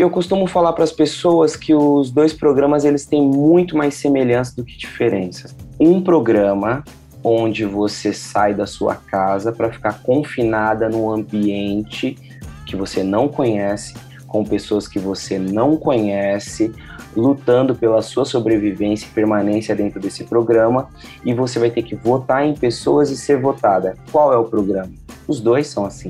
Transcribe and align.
Eu 0.00 0.08
costumo 0.08 0.46
falar 0.46 0.72
para 0.72 0.82
as 0.82 0.92
pessoas 0.92 1.54
que 1.54 1.74
os 1.74 2.10
dois 2.10 2.32
programas 2.32 2.86
eles 2.86 3.04
têm 3.04 3.20
muito 3.20 3.76
mais 3.76 3.92
semelhança 3.96 4.56
do 4.56 4.64
que 4.64 4.74
diferenças. 4.74 5.54
Um 5.78 6.00
programa 6.00 6.82
onde 7.22 7.66
você 7.66 8.10
sai 8.14 8.54
da 8.54 8.66
sua 8.66 8.94
casa 8.94 9.52
para 9.52 9.70
ficar 9.70 10.00
confinada 10.02 10.88
num 10.88 11.10
ambiente 11.10 12.16
que 12.64 12.74
você 12.74 13.02
não 13.02 13.28
conhece, 13.28 13.92
com 14.26 14.42
pessoas 14.42 14.88
que 14.88 14.98
você 14.98 15.38
não 15.38 15.76
conhece, 15.76 16.72
lutando 17.14 17.74
pela 17.74 18.00
sua 18.00 18.24
sobrevivência 18.24 19.04
e 19.04 19.10
permanência 19.10 19.76
dentro 19.76 20.00
desse 20.00 20.24
programa, 20.24 20.88
e 21.22 21.34
você 21.34 21.58
vai 21.58 21.70
ter 21.70 21.82
que 21.82 21.94
votar 21.94 22.42
em 22.42 22.54
pessoas 22.54 23.10
e 23.10 23.18
ser 23.18 23.38
votada. 23.38 23.98
Qual 24.10 24.32
é 24.32 24.36
o 24.38 24.44
programa? 24.44 24.90
Os 25.28 25.42
dois 25.42 25.66
são 25.66 25.84
assim. 25.84 26.08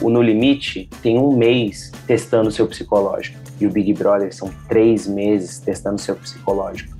O 0.00 0.08
No 0.08 0.22
Limite 0.22 0.88
tem 1.02 1.18
um 1.18 1.36
mês 1.36 1.90
testando 2.06 2.50
seu 2.50 2.66
psicológico. 2.66 3.38
E 3.60 3.66
o 3.66 3.70
Big 3.70 3.92
Brother 3.92 4.34
são 4.34 4.50
três 4.68 5.06
meses 5.06 5.58
testando 5.58 6.00
seu 6.00 6.14
psicológico. 6.14 6.96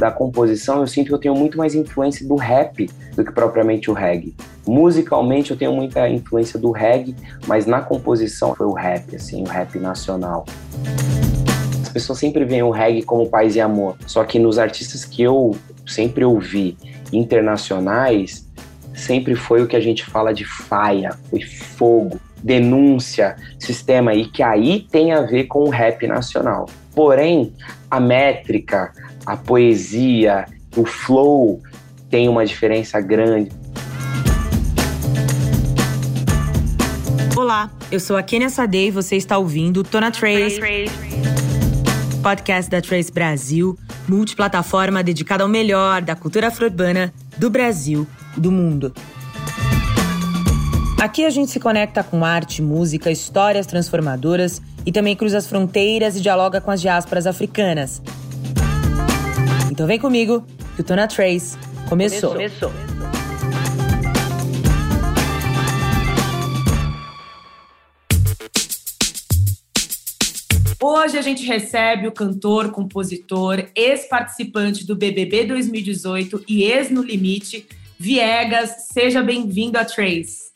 Da 0.00 0.10
composição, 0.10 0.80
eu 0.80 0.86
sinto 0.86 1.08
que 1.08 1.14
eu 1.14 1.18
tenho 1.18 1.34
muito 1.34 1.56
mais 1.58 1.74
influência 1.74 2.26
do 2.26 2.34
rap 2.34 2.90
do 3.14 3.24
que 3.24 3.30
propriamente 3.30 3.90
o 3.90 3.94
reggae. 3.94 4.34
Musicalmente, 4.66 5.50
eu 5.50 5.56
tenho 5.56 5.72
muita 5.72 6.08
influência 6.08 6.58
do 6.58 6.70
reggae, 6.70 7.14
mas 7.46 7.66
na 7.66 7.80
composição 7.80 8.54
foi 8.54 8.66
o 8.66 8.72
rap, 8.72 9.14
assim, 9.14 9.42
o 9.42 9.46
rap 9.46 9.78
nacional. 9.78 10.46
As 11.82 11.90
pessoas 11.90 12.18
sempre 12.18 12.44
veem 12.44 12.62
o 12.62 12.70
reggae 12.70 13.02
como 13.02 13.28
paz 13.28 13.54
e 13.54 13.60
amor, 13.60 13.96
só 14.06 14.24
que 14.24 14.38
nos 14.38 14.58
artistas 14.58 15.04
que 15.04 15.22
eu 15.22 15.54
sempre 15.86 16.24
ouvi 16.24 16.76
internacionais, 17.12 18.48
sempre 19.00 19.34
foi 19.34 19.62
o 19.62 19.66
que 19.66 19.76
a 19.76 19.80
gente 19.80 20.04
fala 20.04 20.32
de 20.32 20.44
faia, 20.44 21.16
foi 21.30 21.40
fogo, 21.40 22.20
denúncia, 22.42 23.36
sistema, 23.58 24.14
e 24.14 24.26
que 24.26 24.42
aí 24.42 24.86
tem 24.90 25.12
a 25.12 25.22
ver 25.22 25.44
com 25.44 25.64
o 25.64 25.70
rap 25.70 26.06
nacional. 26.06 26.68
Porém, 26.94 27.52
a 27.90 27.98
métrica, 27.98 28.92
a 29.24 29.36
poesia, 29.36 30.46
o 30.76 30.84
flow 30.84 31.60
tem 32.08 32.28
uma 32.28 32.44
diferença 32.44 33.00
grande. 33.00 33.50
Olá, 37.36 37.70
eu 37.90 37.98
sou 37.98 38.16
a 38.16 38.22
Kenia 38.22 38.50
Sadei 38.50 38.88
e 38.88 38.90
você 38.90 39.16
está 39.16 39.38
ouvindo 39.38 39.82
Tona 39.82 40.10
Trace, 40.10 40.60
podcast 42.22 42.70
da 42.70 42.82
Trace 42.82 43.10
Brasil, 43.10 43.78
multiplataforma 44.06 45.02
dedicada 45.02 45.42
ao 45.42 45.48
melhor 45.48 46.02
da 46.02 46.14
cultura 46.14 46.48
afro-urbana 46.48 47.12
do 47.38 47.48
Brasil 47.48 48.06
do 48.36 48.50
mundo. 48.50 48.92
Aqui 51.00 51.24
a 51.24 51.30
gente 51.30 51.50
se 51.50 51.58
conecta 51.58 52.02
com 52.04 52.24
arte, 52.24 52.60
música, 52.60 53.10
histórias 53.10 53.66
transformadoras 53.66 54.60
e 54.84 54.92
também 54.92 55.16
cruza 55.16 55.38
as 55.38 55.46
fronteiras 55.46 56.16
e 56.16 56.20
dialoga 56.20 56.60
com 56.60 56.70
as 56.70 56.80
diásporas 56.80 57.26
africanas. 57.26 58.02
Então 59.70 59.86
vem 59.86 59.98
comigo 59.98 60.44
que 60.74 60.82
o 60.82 60.84
Tona 60.84 61.08
Trace 61.08 61.56
começou. 61.88 62.32
começou. 62.32 62.70
Hoje 70.82 71.18
a 71.18 71.22
gente 71.22 71.46
recebe 71.46 72.06
o 72.08 72.12
cantor, 72.12 72.70
compositor, 72.70 73.64
ex-participante 73.74 74.86
do 74.86 74.96
BBB 74.96 75.44
2018 75.44 76.44
e 76.48 76.64
ex 76.64 76.90
no 76.90 77.02
Limite, 77.02 77.66
Viegas, 78.02 78.86
seja 78.94 79.22
bem-vindo 79.22 79.76
a 79.76 79.84
Trace. 79.84 80.50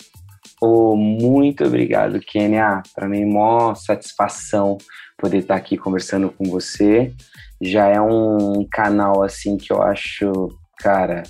Oh, 0.62 0.96
muito 0.96 1.62
obrigado, 1.62 2.18
Kenia. 2.18 2.82
Para 2.94 3.06
mim, 3.06 3.26
maior 3.26 3.74
satisfação 3.74 4.78
poder 5.18 5.40
estar 5.40 5.54
aqui 5.54 5.76
conversando 5.76 6.30
com 6.30 6.44
você. 6.44 7.12
Já 7.60 7.86
é 7.88 8.00
um 8.00 8.66
canal 8.72 9.22
assim 9.22 9.58
que 9.58 9.70
eu 9.70 9.82
acho, 9.82 10.48
cara, 10.78 11.22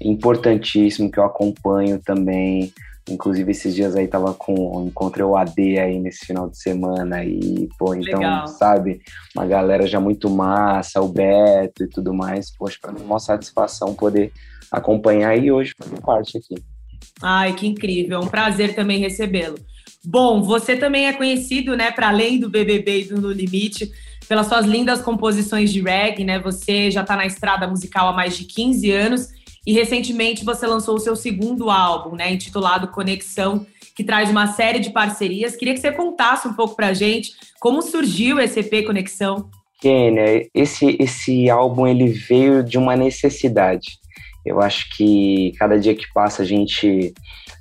importantíssimo 0.00 1.10
que 1.10 1.18
eu 1.18 1.24
acompanho 1.24 2.00
também. 2.00 2.72
Inclusive 3.10 3.50
esses 3.50 3.74
dias 3.74 3.96
aí 3.96 4.06
tava 4.06 4.34
com 4.34 4.86
encontrei 4.86 5.24
o 5.24 5.36
AD 5.36 5.80
aí 5.80 5.98
nesse 5.98 6.26
final 6.26 6.48
de 6.48 6.60
semana 6.60 7.24
e 7.24 7.68
pô, 7.76 7.92
então, 7.92 8.20
Legal. 8.20 8.46
sabe, 8.46 9.00
uma 9.34 9.44
galera 9.44 9.84
já 9.84 9.98
muito 9.98 10.30
massa, 10.30 11.00
o 11.00 11.08
Beto 11.08 11.82
e 11.82 11.88
tudo 11.88 12.14
mais. 12.14 12.56
Poxa, 12.56 12.78
para 12.80 12.92
mim 12.92 13.00
é 13.00 13.04
uma 13.04 13.18
satisfação 13.18 13.94
poder 13.94 14.32
acompanhar 14.70 15.36
e 15.36 15.50
hoje 15.50 15.72
fazer 15.78 16.00
parte 16.00 16.38
aqui. 16.38 16.54
Ai, 17.22 17.54
que 17.54 17.66
incrível. 17.66 18.18
É 18.18 18.20
um 18.20 18.28
prazer 18.28 18.74
também 18.74 18.98
recebê-lo. 18.98 19.58
Bom, 20.04 20.42
você 20.42 20.76
também 20.76 21.08
é 21.08 21.12
conhecido, 21.12 21.76
né, 21.76 21.90
para 21.90 22.08
além 22.08 22.38
do 22.38 22.48
BBB 22.48 23.00
e 23.00 23.04
do 23.04 23.20
No 23.20 23.32
Limite, 23.32 23.90
pelas 24.28 24.46
suas 24.46 24.64
lindas 24.64 25.00
composições 25.00 25.72
de 25.72 25.80
reggae, 25.80 26.24
né? 26.24 26.38
Você 26.40 26.90
já 26.90 27.02
está 27.02 27.16
na 27.16 27.26
estrada 27.26 27.66
musical 27.66 28.08
há 28.08 28.12
mais 28.12 28.36
de 28.36 28.44
15 28.44 28.90
anos 28.90 29.28
e 29.66 29.72
recentemente 29.72 30.44
você 30.44 30.66
lançou 30.66 30.94
o 30.94 31.00
seu 31.00 31.16
segundo 31.16 31.70
álbum, 31.70 32.14
né, 32.14 32.32
intitulado 32.32 32.88
Conexão, 32.88 33.66
que 33.96 34.04
traz 34.04 34.30
uma 34.30 34.46
série 34.48 34.78
de 34.78 34.90
parcerias. 34.90 35.56
Queria 35.56 35.74
que 35.74 35.80
você 35.80 35.90
contasse 35.90 36.46
um 36.46 36.52
pouco 36.52 36.76
pra 36.76 36.92
gente 36.92 37.32
como 37.58 37.82
surgiu 37.82 38.38
esse 38.38 38.60
EP 38.60 38.86
Conexão. 38.86 39.50
Kênia, 39.80 40.48
esse, 40.54 40.96
esse 41.00 41.50
álbum 41.50 41.86
ele 41.86 42.08
veio 42.08 42.62
de 42.62 42.78
uma 42.78 42.94
necessidade. 42.94 43.98
Eu 44.46 44.60
acho 44.60 44.88
que 44.96 45.52
cada 45.58 45.78
dia 45.78 45.94
que 45.94 46.06
passa 46.14 46.42
a 46.42 46.46
gente 46.46 47.12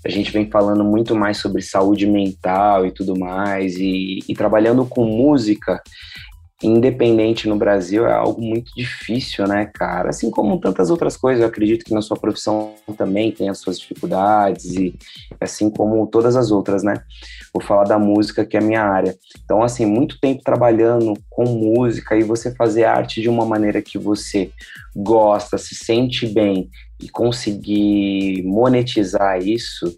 a 0.06 0.10
gente 0.10 0.32
vem 0.32 0.48
falando 0.52 0.84
muito 0.84 1.16
mais 1.16 1.38
sobre 1.38 1.64
saúde 1.64 2.06
mental 2.06 2.86
e 2.86 2.92
tudo 2.92 3.18
mais 3.18 3.76
e, 3.76 4.20
e 4.30 4.36
trabalhando 4.36 4.86
com 4.86 5.04
música 5.04 5.82
independente 6.64 7.50
no 7.50 7.58
Brasil 7.58 8.08
é 8.08 8.14
algo 8.14 8.42
muito 8.42 8.72
difícil, 8.76 9.46
né, 9.46 9.70
cara? 9.74 10.10
Assim 10.10 10.32
como 10.32 10.60
tantas 10.60 10.90
outras 10.90 11.18
coisas, 11.18 11.42
eu 11.42 11.48
acredito 11.48 11.84
que 11.84 11.94
na 11.94 12.02
sua 12.02 12.18
profissão 12.18 12.74
também 12.98 13.32
tem 13.32 13.50
as 13.50 13.60
suas 13.60 13.78
dificuldades 13.78 14.66
e 14.74 14.96
assim 15.40 15.70
como 15.70 16.08
todas 16.08 16.36
as 16.36 16.52
outras, 16.52 16.82
né? 16.82 16.96
Vou 17.54 17.62
falar 17.62 17.84
da 17.84 18.00
música, 18.00 18.46
que 18.46 18.56
é 18.56 18.60
a 18.60 18.64
minha 18.64 18.84
área. 18.84 19.16
Então, 19.44 19.62
assim, 19.62 19.86
muito 19.86 20.20
tempo 20.20 20.44
trabalhando 20.44 21.14
com 21.30 21.44
música 21.46 22.16
e 22.16 22.24
você 22.24 22.56
fazer 22.56 22.86
arte 22.86 23.22
de 23.22 23.30
uma 23.30 23.46
maneira 23.46 23.82
que 23.82 23.98
você 23.98 24.50
gosta, 24.96 25.58
se 25.58 25.76
sente 25.76 26.26
bem 26.26 26.70
e 27.02 27.10
conseguir 27.10 28.44
monetizar 28.44 29.40
isso, 29.40 29.94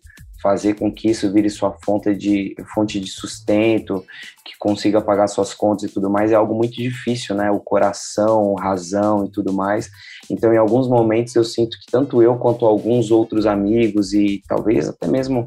fazer 0.47 0.75
com 0.75 0.89
que 0.89 1.09
isso 1.09 1.29
vire 1.29 1.49
sua 1.49 1.75
fonte 1.83 2.15
de, 2.15 2.55
fonte 2.73 3.01
de 3.01 3.11
sustento, 3.11 4.01
que 4.45 4.57
consiga 4.57 5.01
pagar 5.01 5.27
suas 5.27 5.53
contas 5.53 5.89
e 5.89 5.93
tudo 5.93 6.09
mais, 6.09 6.31
é 6.31 6.35
algo 6.35 6.55
muito 6.55 6.75
difícil, 6.75 7.35
né? 7.35 7.51
O 7.51 7.59
coração, 7.59 8.55
razão 8.55 9.25
e 9.25 9.29
tudo 9.29 9.51
mais. 9.51 9.89
Então, 10.31 10.53
em 10.53 10.57
alguns 10.57 10.87
momentos, 10.87 11.35
eu 11.35 11.43
sinto 11.43 11.77
que 11.77 11.91
tanto 11.91 12.21
eu 12.21 12.37
quanto 12.37 12.65
alguns 12.65 13.11
outros 13.11 13.45
amigos 13.45 14.13
e 14.13 14.41
talvez 14.47 14.87
até 14.87 15.05
mesmo 15.05 15.45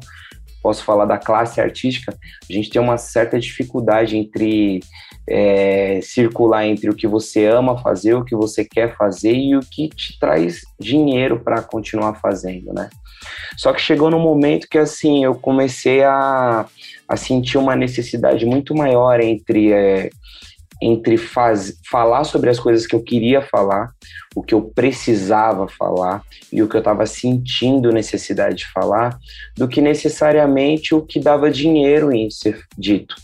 posso 0.61 0.83
falar 0.83 1.05
da 1.05 1.17
classe 1.17 1.59
artística, 1.59 2.15
a 2.47 2.53
gente 2.53 2.69
tem 2.69 2.79
uma 2.79 2.95
certa 2.95 3.39
dificuldade 3.39 4.15
entre 4.15 4.81
é, 5.27 5.99
circular 6.03 6.67
entre 6.67 6.91
o 6.91 6.95
que 6.95 7.07
você 7.07 7.47
ama 7.47 7.75
fazer, 7.79 8.13
o 8.13 8.23
que 8.23 8.35
você 8.35 8.63
quer 8.63 8.95
fazer 8.95 9.33
e 9.33 9.55
o 9.55 9.61
que 9.61 9.89
te 9.89 10.19
traz 10.19 10.61
dinheiro 10.79 11.39
para 11.43 11.63
continuar 11.63 12.13
fazendo, 12.21 12.71
né? 12.71 12.87
Só 13.57 13.73
que 13.73 13.81
chegou 13.81 14.09
no 14.09 14.19
momento 14.19 14.67
que 14.69 14.77
assim 14.77 15.23
eu 15.23 15.35
comecei 15.35 16.03
a, 16.03 16.65
a 17.07 17.17
sentir 17.17 17.57
uma 17.57 17.75
necessidade 17.75 18.45
muito 18.45 18.75
maior 18.75 19.19
entre 19.19 19.71
é, 19.71 20.09
entre 20.81 21.15
faz, 21.15 21.77
falar 21.89 22.23
sobre 22.23 22.49
as 22.49 22.59
coisas 22.59 22.87
que 22.87 22.95
eu 22.95 23.03
queria 23.03 23.41
falar, 23.41 23.91
o 24.35 24.41
que 24.41 24.55
eu 24.55 24.63
precisava 24.63 25.67
falar 25.67 26.23
e 26.51 26.63
o 26.63 26.67
que 26.67 26.75
eu 26.75 26.79
estava 26.79 27.05
sentindo 27.05 27.91
necessidade 27.91 28.55
de 28.55 28.67
falar, 28.67 29.17
do 29.55 29.67
que 29.67 29.79
necessariamente 29.79 30.95
o 30.95 31.01
que 31.01 31.19
dava 31.19 31.51
dinheiro 31.51 32.11
em 32.11 32.31
ser 32.31 32.65
dito, 32.75 33.15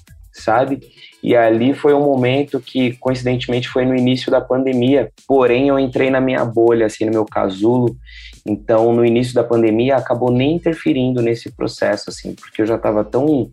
sabe? 0.41 0.79
E 1.21 1.35
ali 1.35 1.73
foi 1.73 1.93
um 1.93 2.03
momento 2.03 2.59
que, 2.59 2.95
coincidentemente, 2.97 3.67
foi 3.67 3.85
no 3.85 3.95
início 3.95 4.31
da 4.31 4.39
pandemia. 4.39 5.11
Porém, 5.27 5.67
eu 5.67 5.79
entrei 5.79 6.09
na 6.09 6.21
minha 6.21 6.45
bolha, 6.45 6.85
assim, 6.85 7.05
no 7.05 7.11
meu 7.11 7.25
casulo. 7.25 7.97
Então, 8.45 8.93
no 8.93 9.05
início 9.05 9.33
da 9.33 9.43
pandemia, 9.43 9.97
acabou 9.97 10.31
nem 10.31 10.55
interferindo 10.55 11.21
nesse 11.21 11.51
processo, 11.51 12.09
assim, 12.09 12.33
porque 12.33 12.61
eu 12.61 12.65
já 12.65 12.75
estava 12.75 13.03
tão. 13.03 13.49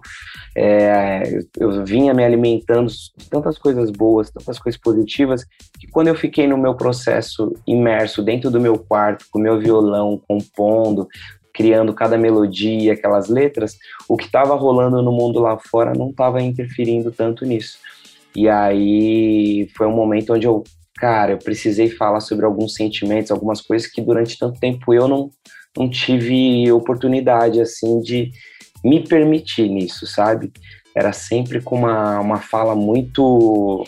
É, 0.57 1.41
eu 1.59 1.85
vinha 1.85 2.15
me 2.15 2.25
alimentando 2.25 2.89
de 2.89 3.29
tantas 3.29 3.59
coisas 3.59 3.91
boas, 3.91 4.31
tantas 4.31 4.59
coisas 4.59 4.81
positivas, 4.81 5.45
que 5.81 5.89
quando 5.89 6.09
eu 6.09 6.15
fiquei 6.15 6.47
no 6.47 6.57
meu 6.57 6.75
processo 6.75 7.53
imerso 7.67 8.23
dentro 8.23 8.53
do 8.53 8.61
meu 8.61 8.79
quarto, 8.79 9.25
com 9.33 9.41
meu 9.41 9.59
violão, 9.59 10.21
compondo, 10.29 11.09
criando 11.55 11.95
cada 11.95 12.19
melodia, 12.19 12.93
aquelas 12.93 13.29
letras, 13.29 13.79
o 14.09 14.17
que 14.17 14.27
estava 14.27 14.55
rolando 14.55 15.01
no 15.01 15.12
mundo 15.12 15.41
lá 15.41 15.56
fora 15.56 15.95
não 15.97 16.11
estava 16.11 16.43
interferindo 16.43 17.11
tanto 17.11 17.47
nisso. 17.47 17.79
E 18.37 18.49
aí 18.49 19.71
foi 19.77 19.87
um 19.87 19.95
momento 19.95 20.35
onde 20.35 20.47
eu, 20.47 20.65
cara, 20.97 21.33
eu 21.33 21.39
precisei 21.39 21.89
falar 21.89 22.21
sobre 22.21 22.45
alguns 22.45 22.75
sentimentos, 22.75 23.31
algumas 23.31 23.61
coisas 23.61 23.89
que 23.89 24.03
durante 24.03 24.39
tanto 24.39 24.61
tempo 24.61 24.93
eu 24.93 25.09
não, 25.09 25.31
não 25.77 25.89
tive 25.89 26.71
oportunidade, 26.73 27.61
assim, 27.61 28.01
de 28.01 28.33
me 28.85 29.03
permitir 29.03 29.71
nisso, 29.71 30.06
sabe? 30.06 30.53
era 30.95 31.12
sempre 31.12 31.61
com 31.61 31.77
uma, 31.77 32.21
uma 32.21 32.39
fala 32.39 32.77
muito 32.77 33.85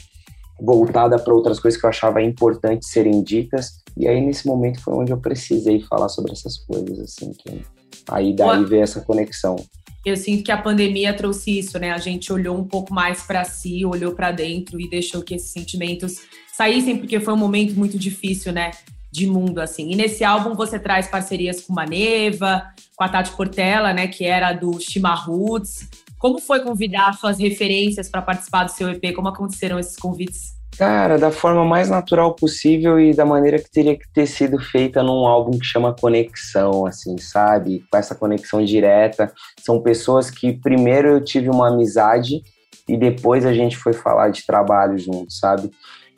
voltada 0.61 1.19
para 1.19 1.33
outras 1.33 1.61
coisas 1.61 1.79
que 1.79 1.87
eu 1.87 1.91
achava 1.91 2.21
importante 2.21 2.87
serem 2.87 3.23
ditas. 3.23 3.85
E 3.97 4.07
aí, 4.07 4.21
nesse 4.21 4.47
momento, 4.47 4.81
foi 4.81 4.95
onde 4.95 5.13
eu 5.13 5.19
precisei 5.19 5.81
falar 5.81 6.09
sobre 6.09 6.33
essas 6.33 6.59
coisas, 6.59 6.99
assim, 6.99 7.33
que 7.33 7.63
aí 8.11 8.35
daí 8.35 8.65
veio 8.65 8.83
essa 8.83 9.01
conexão. 9.01 9.57
Eu 10.05 10.17
sinto 10.17 10.45
que 10.45 10.53
a 10.53 10.57
pandemia 10.57 11.15
trouxe 11.15 11.59
isso, 11.59 11.79
né? 11.79 11.91
A 11.91 11.99
gente 11.99 12.33
olhou 12.33 12.57
um 12.57 12.63
pouco 12.63 12.95
mais 12.95 13.23
para 13.23 13.43
si, 13.43 13.85
olhou 13.85 14.13
para 14.13 14.31
dentro 14.31 14.81
e 14.81 14.89
deixou 14.89 15.23
que 15.23 15.35
esses 15.35 15.51
sentimentos 15.51 16.21
saíssem, 16.53 16.97
porque 16.99 17.19
foi 17.19 17.35
um 17.35 17.39
momento 17.39 17.75
muito 17.75 17.99
difícil, 17.99 18.53
né? 18.53 18.71
De 19.11 19.27
mundo, 19.27 19.61
assim. 19.61 19.91
E 19.91 19.97
nesse 19.97 20.23
álbum 20.23 20.55
você 20.55 20.79
traz 20.79 21.09
parcerias 21.09 21.61
com 21.61 21.73
Maneva, 21.73 22.63
com 22.95 23.03
a 23.03 23.09
Tati 23.09 23.33
Portela, 23.33 23.93
né? 23.93 24.07
Que 24.07 24.25
era 24.25 24.53
do 24.53 24.79
Shima 24.79 25.15
Roots. 25.15 25.89
Como 26.19 26.39
foi 26.39 26.61
convidar 26.61 27.15
suas 27.15 27.39
referências 27.39 28.09
para 28.09 28.23
participar 28.23 28.65
do 28.65 28.71
seu 28.71 28.89
EP? 28.91 29.13
Como 29.15 29.29
aconteceram 29.29 29.79
esses 29.79 29.97
convites? 29.97 30.55
Cara, 30.79 31.17
da 31.19 31.31
forma 31.31 31.65
mais 31.65 31.89
natural 31.89 32.35
possível 32.35 33.01
e 33.01 33.15
da 33.15 33.25
maneira 33.25 33.59
que 33.59 33.71
teria 33.71 33.97
que 33.97 34.07
ter 34.13 34.27
sido 34.27 34.59
feita 34.59 35.03
num 35.03 35.27
álbum 35.27 35.59
que 35.59 35.65
chama 35.65 35.97
Conexão, 35.99 36.85
assim, 36.85 37.17
sabe? 37.17 37.83
Com 37.91 37.97
essa 37.97 38.15
conexão 38.15 38.63
direta. 38.63 39.33
São 39.59 39.81
pessoas 39.81 40.31
que 40.31 40.53
primeiro 40.53 41.09
eu 41.09 41.25
tive 41.25 41.49
uma 41.49 41.69
amizade 41.69 42.43
e 42.87 42.95
depois 42.95 43.47
a 43.47 43.55
gente 43.55 43.75
foi 43.75 43.95
falar 43.95 44.29
de 44.29 44.45
trabalho 44.45 44.99
junto, 44.99 45.33
sabe? 45.33 45.71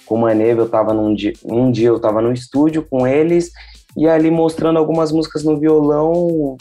Com 0.05 0.17
o 0.17 0.19
Maneva 0.19 0.63
eu 0.63 0.69
tava 0.69 0.93
num 0.93 1.15
dia, 1.15 1.35
um 1.45 1.71
dia 1.71 1.89
eu 1.89 2.01
tava 2.01 2.21
no 2.21 2.33
estúdio 2.33 2.83
com 2.83 3.07
eles 3.07 3.53
e 3.97 4.09
ali 4.09 4.31
mostrando 4.31 4.79
algumas 4.79 5.13
músicas 5.13 5.45
no 5.45 5.59
violão, 5.59 6.57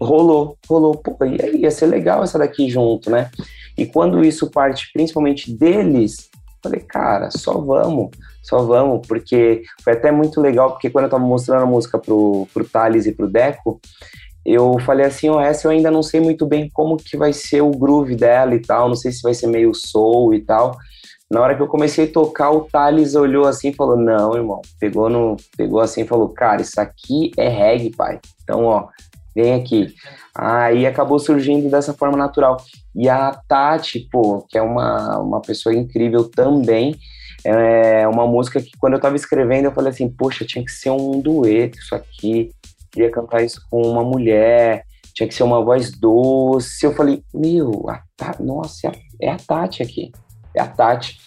rolou, 0.00 0.56
rolou, 0.68 0.94
pô, 0.94 1.16
aí 1.20 1.56
ia 1.56 1.70
ser 1.72 1.86
legal 1.86 2.22
essa 2.22 2.38
daqui 2.38 2.68
junto, 2.68 3.10
né? 3.10 3.30
E 3.76 3.84
quando 3.84 4.24
isso 4.24 4.48
parte 4.48 4.90
principalmente 4.92 5.52
deles, 5.52 6.30
falei, 6.62 6.80
cara, 6.80 7.30
só 7.30 7.58
vamos, 7.58 8.10
só 8.42 8.62
vamos, 8.62 9.06
porque 9.06 9.62
foi 9.82 9.94
até 9.94 10.10
muito 10.10 10.40
legal, 10.40 10.72
porque 10.72 10.90
quando 10.90 11.04
eu 11.04 11.10
tava 11.10 11.24
mostrando 11.24 11.62
a 11.62 11.66
música 11.66 11.98
pro, 11.98 12.46
pro 12.52 12.64
Thales 12.64 13.06
e 13.06 13.12
pro 13.12 13.28
Deco, 13.28 13.80
eu 14.44 14.78
falei 14.80 15.06
assim, 15.06 15.28
ó, 15.28 15.36
oh, 15.36 15.40
essa 15.40 15.66
eu 15.66 15.70
ainda 15.70 15.90
não 15.90 16.02
sei 16.02 16.20
muito 16.20 16.46
bem 16.46 16.68
como 16.72 16.96
que 16.96 17.16
vai 17.16 17.32
ser 17.32 17.62
o 17.62 17.70
groove 17.70 18.16
dela 18.16 18.54
e 18.54 18.60
tal, 18.60 18.88
não 18.88 18.96
sei 18.96 19.12
se 19.12 19.22
vai 19.22 19.34
ser 19.34 19.46
meio 19.46 19.72
soul 19.74 20.34
e 20.34 20.40
tal. 20.40 20.76
Na 21.30 21.40
hora 21.40 21.56
que 21.56 21.62
eu 21.62 21.68
comecei 21.68 22.04
a 22.04 22.12
tocar, 22.12 22.50
o 22.50 22.62
Thales 22.62 23.14
olhou 23.14 23.46
assim 23.46 23.70
e 23.70 23.74
falou, 23.74 23.96
não, 23.96 24.34
irmão, 24.34 24.60
pegou 24.78 25.08
no, 25.08 25.36
pegou 25.56 25.80
assim 25.80 26.02
e 26.02 26.06
falou, 26.06 26.28
cara, 26.28 26.60
isso 26.60 26.78
aqui 26.78 27.30
é 27.38 27.48
reggae, 27.48 27.90
pai. 27.96 28.20
Então, 28.42 28.64
ó, 28.64 28.88
vem 29.34 29.54
aqui. 29.54 29.94
Aí 30.34 30.86
acabou 30.86 31.18
surgindo 31.18 31.70
dessa 31.70 31.92
forma 31.92 32.16
natural. 32.16 32.56
E 32.94 33.08
a 33.08 33.32
Tati, 33.46 34.08
pô, 34.10 34.46
que 34.48 34.56
é 34.56 34.62
uma, 34.62 35.18
uma 35.18 35.42
pessoa 35.42 35.74
incrível 35.74 36.28
também, 36.28 36.96
é 37.44 38.06
uma 38.06 38.26
música 38.26 38.60
que 38.60 38.70
quando 38.78 38.94
eu 38.94 39.00
tava 39.00 39.16
escrevendo 39.16 39.64
eu 39.64 39.72
falei 39.72 39.90
assim, 39.90 40.08
poxa, 40.08 40.44
tinha 40.44 40.64
que 40.64 40.70
ser 40.70 40.90
um 40.90 41.20
dueto 41.20 41.78
isso 41.78 41.94
aqui, 41.94 42.50
queria 42.92 43.10
cantar 43.10 43.42
isso 43.42 43.60
com 43.68 43.82
uma 43.82 44.04
mulher, 44.04 44.84
tinha 45.14 45.28
que 45.28 45.34
ser 45.34 45.42
uma 45.42 45.62
voz 45.62 45.90
doce. 45.90 46.86
Eu 46.86 46.94
falei, 46.94 47.22
meu, 47.34 47.88
a 47.88 48.00
Tati, 48.16 48.42
nossa, 48.42 48.92
é 49.20 49.30
a 49.30 49.36
Tati 49.36 49.82
aqui, 49.82 50.12
é 50.54 50.62
a 50.62 50.66
Tati 50.66 51.18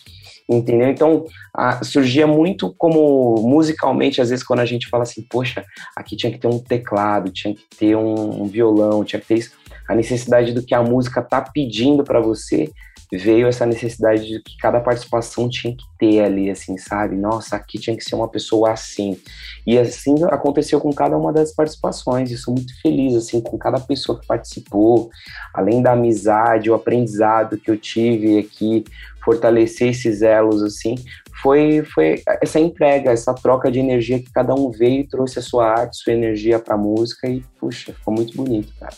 entendeu? 0.49 0.89
Então, 0.89 1.25
a, 1.53 1.83
surgia 1.83 2.27
muito 2.27 2.73
como 2.77 3.35
musicalmente, 3.41 4.21
às 4.21 4.29
vezes, 4.29 4.45
quando 4.45 4.59
a 4.59 4.65
gente 4.65 4.87
fala 4.87 5.03
assim, 5.03 5.25
poxa, 5.29 5.65
aqui 5.95 6.15
tinha 6.15 6.31
que 6.31 6.39
ter 6.39 6.47
um 6.47 6.59
teclado, 6.59 7.31
tinha 7.31 7.53
que 7.53 7.63
ter 7.77 7.95
um, 7.95 8.43
um 8.43 8.45
violão, 8.45 9.03
tinha 9.03 9.19
que 9.19 9.27
ter 9.27 9.39
isso. 9.39 9.51
A 9.87 9.95
necessidade 9.95 10.53
do 10.53 10.63
que 10.63 10.73
a 10.73 10.81
música 10.81 11.21
tá 11.21 11.41
pedindo 11.41 12.03
para 12.03 12.19
você 12.19 12.69
veio 13.11 13.47
essa 13.47 13.65
necessidade 13.65 14.27
de 14.27 14.41
que 14.41 14.57
cada 14.57 14.79
participação 14.79 15.49
tinha 15.49 15.75
que 15.75 15.83
ter 15.97 16.21
ali, 16.21 16.49
assim, 16.49 16.77
sabe? 16.77 17.15
Nossa, 17.15 17.55
aqui 17.55 17.77
tinha 17.77 17.95
que 17.95 18.03
ser 18.03 18.15
uma 18.15 18.27
pessoa 18.27 18.71
assim. 18.71 19.19
E 19.65 19.77
assim 19.77 20.15
aconteceu 20.25 20.79
com 20.79 20.91
cada 20.93 21.17
uma 21.17 21.31
das 21.31 21.53
participações. 21.53 22.31
E 22.31 22.37
sou 22.37 22.53
muito 22.53 22.73
feliz, 22.81 23.15
assim, 23.15 23.41
com 23.41 23.57
cada 23.57 23.79
pessoa 23.79 24.19
que 24.19 24.27
participou. 24.27 25.09
Além 25.53 25.81
da 25.81 25.93
amizade, 25.93 26.69
o 26.69 26.75
aprendizado 26.75 27.57
que 27.57 27.69
eu 27.69 27.77
tive 27.77 28.39
aqui, 28.39 28.83
fortalecer 29.25 29.89
esses 29.89 30.21
elos, 30.21 30.61
assim, 30.61 30.95
foi, 31.41 31.83
foi 31.83 32.21
essa 32.41 32.59
entrega, 32.59 33.11
essa 33.11 33.33
troca 33.33 33.71
de 33.71 33.79
energia 33.79 34.19
que 34.19 34.31
cada 34.31 34.53
um 34.53 34.71
veio 34.71 35.01
e 35.01 35.07
trouxe 35.07 35.39
a 35.39 35.41
sua 35.41 35.67
arte, 35.67 35.97
sua 35.97 36.13
energia 36.13 36.59
para 36.59 36.75
a 36.75 36.77
música 36.77 37.27
e, 37.27 37.43
puxa, 37.59 37.91
ficou 37.91 38.13
muito 38.13 38.37
bonito, 38.37 38.71
cara. 38.79 38.95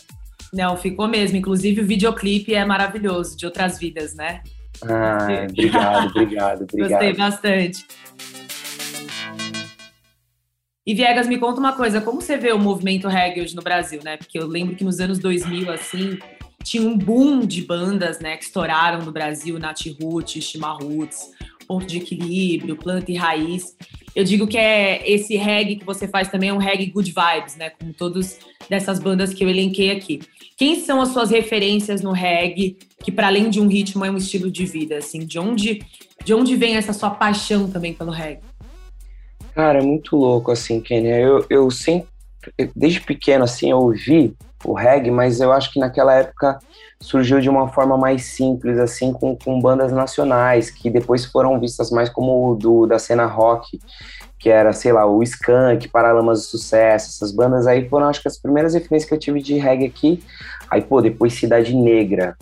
Não, 0.52 0.76
ficou 0.76 1.08
mesmo. 1.08 1.36
Inclusive 1.36 1.80
o 1.80 1.86
videoclipe 1.86 2.54
é 2.54 2.64
maravilhoso, 2.64 3.36
de 3.36 3.44
outras 3.44 3.78
vidas, 3.78 4.14
né? 4.14 4.42
Ah, 4.82 5.46
obrigado, 5.50 6.10
obrigado, 6.10 6.62
obrigado. 6.70 6.90
Gostei 6.90 7.12
bastante. 7.14 7.86
E 10.86 10.94
Viegas, 10.94 11.28
me 11.28 11.36
conta 11.36 11.60
uma 11.60 11.74
coisa, 11.74 12.00
como 12.00 12.22
você 12.22 12.38
vê 12.38 12.50
o 12.50 12.58
movimento 12.58 13.08
reggae 13.08 13.42
hoje 13.42 13.54
no 13.54 13.60
Brasil, 13.60 14.00
né? 14.02 14.16
Porque 14.16 14.38
eu 14.38 14.46
lembro 14.46 14.74
que 14.74 14.84
nos 14.84 15.00
anos 15.00 15.18
2000, 15.18 15.70
assim, 15.70 16.18
tinha 16.68 16.82
um 16.82 16.98
boom 16.98 17.46
de 17.46 17.62
bandas, 17.62 18.20
né, 18.20 18.36
que 18.36 18.44
estouraram 18.44 19.02
no 19.02 19.10
Brasil, 19.10 19.58
Nat 19.58 19.86
Roots, 19.98 20.44
Shima 20.44 20.70
Roots, 20.72 21.30
Ponto 21.66 21.86
de 21.86 21.96
Equilíbrio, 21.96 22.76
Planta 22.76 23.10
e 23.10 23.16
Raiz. 23.16 23.74
Eu 24.14 24.22
digo 24.22 24.46
que 24.46 24.58
é 24.58 25.10
esse 25.10 25.34
reggae 25.34 25.76
que 25.76 25.84
você 25.84 26.06
faz 26.06 26.28
também 26.28 26.50
é 26.50 26.52
um 26.52 26.58
reggae 26.58 26.90
good 26.90 27.10
vibes, 27.10 27.56
né, 27.56 27.70
como 27.70 27.94
todas 27.94 28.38
dessas 28.68 28.98
bandas 28.98 29.32
que 29.32 29.42
eu 29.42 29.48
elenquei 29.48 29.90
aqui. 29.90 30.20
Quem 30.58 30.78
são 30.78 31.00
as 31.00 31.08
suas 31.08 31.30
referências 31.30 32.02
no 32.02 32.12
reggae, 32.12 32.76
que 33.02 33.10
para 33.10 33.28
além 33.28 33.48
de 33.48 33.60
um 33.60 33.66
ritmo 33.66 34.04
é 34.04 34.10
um 34.10 34.18
estilo 34.18 34.50
de 34.50 34.66
vida, 34.66 34.98
assim, 34.98 35.20
de 35.20 35.38
onde 35.38 35.80
de 36.22 36.34
onde 36.34 36.54
vem 36.56 36.76
essa 36.76 36.92
sua 36.92 37.08
paixão 37.08 37.70
também 37.70 37.94
pelo 37.94 38.10
reggae? 38.10 38.42
Cara, 39.54 39.78
é 39.78 39.82
muito 39.82 40.16
louco, 40.16 40.50
assim, 40.50 40.80
Kenia. 40.80 41.16
Eu, 41.16 41.46
eu 41.48 41.70
sempre, 41.70 42.08
desde 42.76 43.00
pequeno, 43.00 43.44
assim, 43.44 43.70
eu 43.70 43.78
ouvi 43.78 44.34
o 44.64 44.72
reggae, 44.72 45.10
mas 45.10 45.40
eu 45.40 45.52
acho 45.52 45.72
que 45.72 45.78
naquela 45.78 46.14
época 46.14 46.58
surgiu 47.00 47.40
de 47.40 47.48
uma 47.48 47.68
forma 47.68 47.96
mais 47.96 48.24
simples, 48.24 48.78
assim, 48.78 49.12
com, 49.12 49.36
com 49.36 49.60
bandas 49.60 49.92
nacionais, 49.92 50.70
que 50.70 50.90
depois 50.90 51.24
foram 51.24 51.58
vistas 51.60 51.90
mais 51.90 52.08
como 52.08 52.54
do, 52.56 52.86
da 52.86 52.98
cena 52.98 53.24
rock, 53.26 53.78
que 54.38 54.48
era, 54.48 54.72
sei 54.72 54.92
lá, 54.92 55.06
o 55.06 55.22
Skank, 55.22 55.88
Paralamas 55.88 56.40
do 56.40 56.44
Sucesso, 56.46 57.08
essas 57.08 57.32
bandas 57.32 57.66
aí 57.66 57.88
foram, 57.88 58.08
acho 58.08 58.20
que, 58.20 58.28
as 58.28 58.38
primeiras 58.38 58.74
referências 58.74 59.08
que 59.08 59.14
eu 59.14 59.18
tive 59.18 59.40
de 59.40 59.58
reggae 59.58 59.86
aqui. 59.86 60.22
Aí, 60.70 60.82
pô, 60.82 61.00
depois 61.00 61.32
Cidade 61.34 61.74
Negra. 61.74 62.36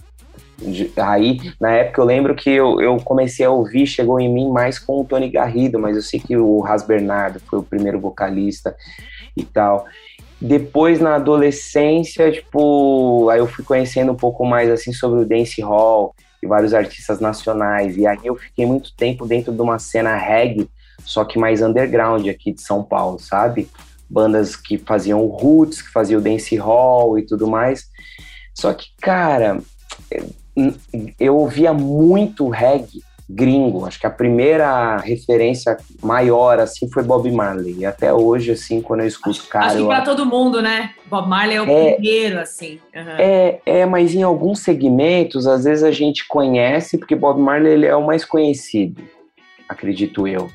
Aí, 0.97 1.39
na 1.61 1.71
época, 1.73 2.01
eu 2.01 2.05
lembro 2.05 2.35
que 2.35 2.51
eu, 2.51 2.81
eu 2.81 2.97
comecei 2.99 3.45
a 3.45 3.51
ouvir, 3.51 3.87
chegou 3.87 4.19
em 4.19 4.33
mim 4.33 4.51
mais 4.51 4.79
com 4.79 5.01
o 5.01 5.05
Tony 5.05 5.29
Garrido, 5.29 5.79
mas 5.79 5.97
eu 5.97 6.03
sei 6.03 6.19
que 6.19 6.37
o 6.37 6.61
Ras 6.61 6.83
Bernardo 6.83 7.41
foi 7.41 7.59
o 7.59 7.63
primeiro 7.63 8.01
vocalista 8.01 8.75
e 9.37 9.45
tal. 9.45 9.87
Depois, 10.41 11.01
na 11.01 11.15
adolescência, 11.15 12.31
tipo, 12.31 13.29
aí 13.31 13.39
eu 13.39 13.47
fui 13.47 13.65
conhecendo 13.65 14.13
um 14.13 14.17
pouco 14.17 14.45
mais, 14.45 14.71
assim, 14.71 14.93
sobre 14.93 15.21
o 15.21 15.25
dance 15.25 15.63
hall 15.63 16.15
e 16.43 16.47
vários 16.47 16.75
artistas 16.75 17.21
nacionais. 17.21 17.97
E 17.97 18.07
aí 18.07 18.19
eu 18.23 18.37
fiquei 18.37 18.67
muito 18.67 18.95
tempo 18.95 19.27
dentro 19.27 19.53
de 19.53 19.61
uma 19.61 19.79
cena 19.79 20.15
reggae, 20.17 20.69
só 21.05 21.25
que 21.25 21.39
mais 21.39 21.63
underground 21.63 22.27
aqui 22.29 22.53
de 22.53 22.61
São 22.61 22.83
Paulo, 22.83 23.19
sabe? 23.19 23.69
Bandas 24.09 24.55
que 24.55 24.77
faziam 24.77 25.25
roots, 25.27 25.81
que 25.81 25.91
faziam 25.91 26.21
dance 26.21 26.55
hall 26.57 27.19
e 27.19 27.23
tudo 27.23 27.47
mais. 27.47 27.87
Só 28.55 28.73
que, 28.75 28.87
cara, 29.01 29.59
eu 31.19 31.37
ouvia 31.37 31.73
muito 31.73 32.49
reggae 32.49 33.03
gringo. 33.29 33.85
Acho 33.87 33.99
que 33.99 34.07
a 34.07 34.11
primeira 34.11 34.99
referência 34.99 35.77
maior, 36.03 36.61
assim, 36.61 36.89
foi 36.89 37.03
Bob 37.03 37.31
Marley. 37.31 37.79
E 37.79 37.87
até 37.87 38.13
hoje, 38.13 38.53
assim, 38.53 38.81
quando 38.81 39.01
eu 39.01 39.07
escuto 39.07 39.41
acho, 39.41 39.49
cara... 39.49 39.67
Acho 39.67 39.79
que 39.79 39.87
pra 39.87 40.03
todo 40.03 40.25
mundo, 40.25 40.63
né? 40.63 40.91
Bob 41.07 41.29
Marley 41.29 41.57
é 41.57 41.63
o 41.63 41.69
é, 41.69 41.93
primeiro, 41.93 42.41
assim. 42.41 42.79
Uhum. 42.95 43.11
É, 43.19 43.61
é, 43.67 43.87
mas 43.87 44.15
em 44.15 44.23
alguns 44.23 44.61
segmentos, 44.61 45.47
às 45.47 45.65
vezes 45.65 45.83
a 45.83 45.91
gente 45.91 46.27
conhece, 46.27 46.99
porque 46.99 47.17
Bob 47.17 47.41
Marley 47.41 47.73
ele 47.73 47.87
é 47.87 47.97
o 47.97 48.07
mais 48.07 48.25
conhecido, 48.25 49.03
acredito 49.69 50.27
eu. 50.29 50.49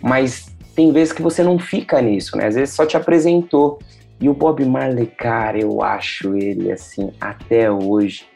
Mas 0.00 0.46
tem 0.74 0.92
vezes 0.92 1.12
que 1.12 1.22
você 1.22 1.42
não 1.42 1.58
fica 1.58 2.00
nisso, 2.00 2.36
né? 2.36 2.46
Às 2.46 2.54
vezes 2.54 2.74
só 2.74 2.86
te 2.86 2.96
apresentou. 2.96 3.78
E 4.20 4.28
o 4.28 4.34
Bob 4.34 4.64
Marley, 4.64 5.06
cara, 5.06 5.58
eu 5.60 5.82
acho 5.82 6.34
ele, 6.36 6.72
assim, 6.72 7.12
até 7.20 7.70
hoje, 7.70 8.26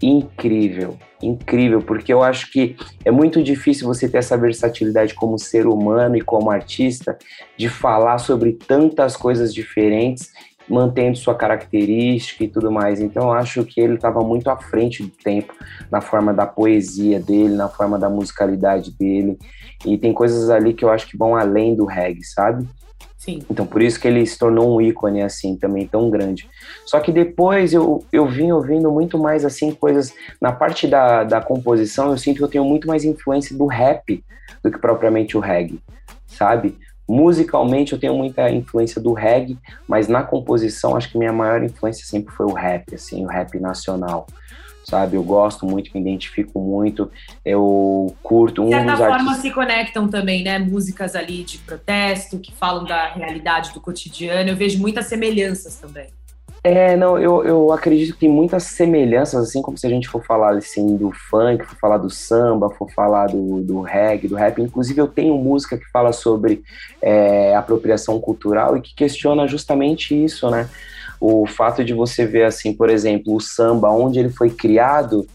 incrível, 0.00 0.96
incrível, 1.22 1.82
porque 1.82 2.12
eu 2.12 2.22
acho 2.22 2.50
que 2.52 2.76
é 3.04 3.10
muito 3.10 3.42
difícil 3.42 3.86
você 3.86 4.08
ter 4.08 4.18
essa 4.18 4.36
versatilidade 4.36 5.14
como 5.14 5.38
ser 5.38 5.66
humano 5.66 6.16
e 6.16 6.20
como 6.20 6.50
artista 6.50 7.18
de 7.56 7.68
falar 7.68 8.18
sobre 8.18 8.52
tantas 8.52 9.16
coisas 9.16 9.52
diferentes, 9.52 10.30
mantendo 10.68 11.16
sua 11.16 11.34
característica 11.34 12.44
e 12.44 12.48
tudo 12.48 12.70
mais. 12.70 13.00
Então 13.00 13.24
eu 13.24 13.32
acho 13.32 13.64
que 13.64 13.80
ele 13.80 13.94
estava 13.94 14.20
muito 14.22 14.48
à 14.48 14.56
frente 14.56 15.02
do 15.02 15.08
tempo 15.08 15.54
na 15.90 16.00
forma 16.00 16.32
da 16.32 16.46
poesia 16.46 17.18
dele, 17.18 17.54
na 17.54 17.68
forma 17.68 17.98
da 17.98 18.10
musicalidade 18.10 18.92
dele, 18.92 19.38
e 19.84 19.96
tem 19.96 20.12
coisas 20.12 20.50
ali 20.50 20.74
que 20.74 20.84
eu 20.84 20.90
acho 20.90 21.08
que 21.08 21.16
vão 21.16 21.34
além 21.34 21.74
do 21.74 21.84
reggae, 21.84 22.24
sabe? 22.24 22.68
Sim. 23.18 23.42
Então, 23.50 23.66
por 23.66 23.82
isso 23.82 23.98
que 23.98 24.06
ele 24.06 24.24
se 24.24 24.38
tornou 24.38 24.76
um 24.76 24.80
ícone, 24.80 25.22
assim, 25.22 25.56
também 25.56 25.86
tão 25.88 26.08
grande. 26.08 26.48
Só 26.86 27.00
que 27.00 27.10
depois 27.10 27.74
eu, 27.74 28.04
eu 28.12 28.26
vim 28.28 28.52
ouvindo 28.52 28.90
muito 28.92 29.18
mais, 29.18 29.44
assim, 29.44 29.72
coisas... 29.72 30.14
Na 30.40 30.52
parte 30.52 30.86
da, 30.86 31.24
da 31.24 31.40
composição, 31.40 32.12
eu 32.12 32.16
sinto 32.16 32.36
que 32.36 32.44
eu 32.44 32.48
tenho 32.48 32.64
muito 32.64 32.86
mais 32.86 33.04
influência 33.04 33.58
do 33.58 33.66
rap 33.66 34.24
do 34.62 34.70
que 34.70 34.78
propriamente 34.78 35.36
o 35.36 35.40
reggae, 35.40 35.82
sabe? 36.28 36.78
Musicalmente, 37.08 37.92
eu 37.92 37.98
tenho 37.98 38.14
muita 38.14 38.48
influência 38.50 39.00
do 39.00 39.12
reggae, 39.12 39.58
mas 39.88 40.06
na 40.06 40.22
composição, 40.22 40.96
acho 40.96 41.10
que 41.10 41.18
minha 41.18 41.32
maior 41.32 41.62
influência 41.62 42.06
sempre 42.06 42.32
foi 42.32 42.46
o 42.46 42.52
rap, 42.52 42.94
assim, 42.94 43.24
o 43.24 43.28
rap 43.28 43.58
nacional 43.58 44.26
sabe? 44.88 45.16
Eu 45.16 45.22
gosto 45.22 45.66
muito, 45.66 45.90
me 45.92 46.00
identifico 46.00 46.58
muito, 46.58 47.10
eu 47.44 48.14
curto. 48.22 48.64
De 48.64 48.70
certa 48.70 48.96
forma 48.96 49.14
artistas... 49.14 49.42
se 49.42 49.50
conectam 49.50 50.08
também, 50.08 50.42
né? 50.42 50.58
Músicas 50.58 51.14
ali 51.14 51.44
de 51.44 51.58
protesto, 51.58 52.38
que 52.38 52.52
falam 52.52 52.84
da 52.84 53.08
realidade 53.12 53.72
do 53.72 53.80
cotidiano. 53.80 54.48
Eu 54.48 54.56
vejo 54.56 54.78
muitas 54.78 55.06
semelhanças 55.06 55.76
também. 55.76 56.08
É, 56.64 56.96
não, 56.96 57.18
eu, 57.18 57.44
eu 57.44 57.72
acredito 57.72 58.14
que 58.14 58.20
tem 58.20 58.28
muitas 58.28 58.64
semelhanças, 58.64 59.48
assim 59.48 59.62
como 59.62 59.78
se 59.78 59.86
a 59.86 59.90
gente 59.90 60.08
for 60.08 60.24
falar 60.24 60.56
assim 60.56 60.96
do 60.96 61.12
funk, 61.12 61.64
for 61.64 61.76
falar 61.78 61.98
do 61.98 62.10
samba, 62.10 62.68
for 62.70 62.90
falar 62.90 63.28
do, 63.28 63.62
do 63.62 63.80
reggae, 63.80 64.26
do 64.26 64.34
rap. 64.34 64.60
Inclusive, 64.60 65.00
eu 65.00 65.06
tenho 65.06 65.36
música 65.36 65.78
que 65.78 65.88
fala 65.90 66.12
sobre 66.12 66.62
é, 67.00 67.54
apropriação 67.54 68.20
cultural 68.20 68.76
e 68.76 68.80
que 68.80 68.94
questiona 68.94 69.46
justamente 69.46 70.12
isso, 70.24 70.50
né? 70.50 70.68
O 71.20 71.46
fato 71.46 71.84
de 71.84 71.92
você 71.92 72.24
ver 72.26 72.44
assim, 72.44 72.72
por 72.72 72.90
exemplo, 72.90 73.34
o 73.34 73.40
samba 73.40 73.90
onde 73.90 74.18
ele 74.18 74.30
foi 74.30 74.50
criado 74.50 75.26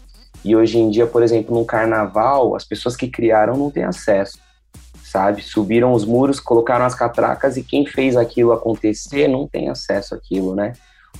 e 0.44 0.54
hoje 0.54 0.78
em 0.78 0.90
dia, 0.90 1.06
por 1.06 1.22
exemplo, 1.22 1.58
no 1.58 1.64
carnaval, 1.64 2.54
as 2.54 2.64
pessoas 2.64 2.94
que 2.94 3.08
criaram 3.08 3.56
não 3.56 3.70
têm 3.70 3.84
acesso, 3.84 4.38
sabe? 5.02 5.40
Subiram 5.40 5.92
os 5.92 6.04
muros, 6.04 6.38
colocaram 6.38 6.84
as 6.84 6.94
catracas 6.94 7.56
e 7.56 7.62
quem 7.62 7.86
fez 7.86 8.14
aquilo 8.14 8.52
acontecer 8.52 9.26
não 9.26 9.48
tem 9.48 9.70
acesso 9.70 10.14
àquilo, 10.14 10.54
né? 10.54 10.74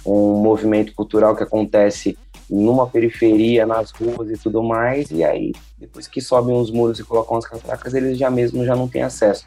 Um 0.05 0.35
movimento 0.35 0.93
cultural 0.95 1.35
que 1.35 1.43
acontece 1.43 2.19
numa 2.51 2.87
periferia, 2.87 3.65
nas 3.65 3.91
ruas 3.91 4.29
e 4.29 4.37
tudo 4.37 4.63
mais, 4.63 5.11
e 5.11 5.25
aí 5.25 5.53
depois 5.79 6.07
que 6.07 6.21
sobem 6.21 6.55
os 6.55 6.71
muros 6.71 6.99
e 6.99 7.05
colocam 7.05 7.39
as 7.39 7.47
catracas, 7.47 7.95
eles 7.95 8.19
já 8.19 8.31
mesmo 8.31 8.65
já 8.67 8.77
não 8.77 8.87
têm 8.87 9.03
acesso. 9.03 9.47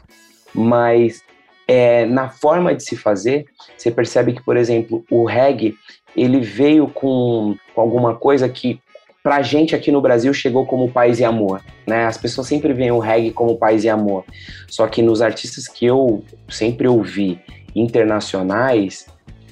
Mas 0.52 1.22
é, 1.68 2.06
na 2.06 2.30
forma 2.30 2.74
de 2.74 2.82
se 2.82 2.96
fazer, 2.96 3.44
você 3.76 3.90
percebe 3.90 4.32
que, 4.32 4.42
por 4.42 4.56
exemplo, 4.56 5.04
o 5.10 5.26
reggae 5.26 5.76
ele 6.16 6.40
veio 6.40 6.88
com, 6.88 7.54
com 7.74 7.80
alguma 7.80 8.16
coisa 8.16 8.48
que 8.48 8.80
pra 9.22 9.42
gente 9.42 9.76
aqui 9.76 9.92
no 9.92 10.00
Brasil 10.00 10.32
chegou 10.32 10.64
como 10.64 10.90
paz 10.90 11.20
e 11.20 11.24
amor, 11.24 11.62
né? 11.86 12.06
As 12.06 12.16
pessoas 12.16 12.46
sempre 12.46 12.72
veem 12.72 12.90
o 12.90 12.98
reggae 12.98 13.30
como 13.30 13.58
paz 13.58 13.84
e 13.84 13.88
amor. 13.90 14.24
Só 14.66 14.86
que 14.86 15.02
nos 15.02 15.20
artistas 15.20 15.68
que 15.68 15.84
eu 15.84 16.24
sempre 16.48 16.88
ouvi 16.88 17.38
internacionais, 17.76 19.06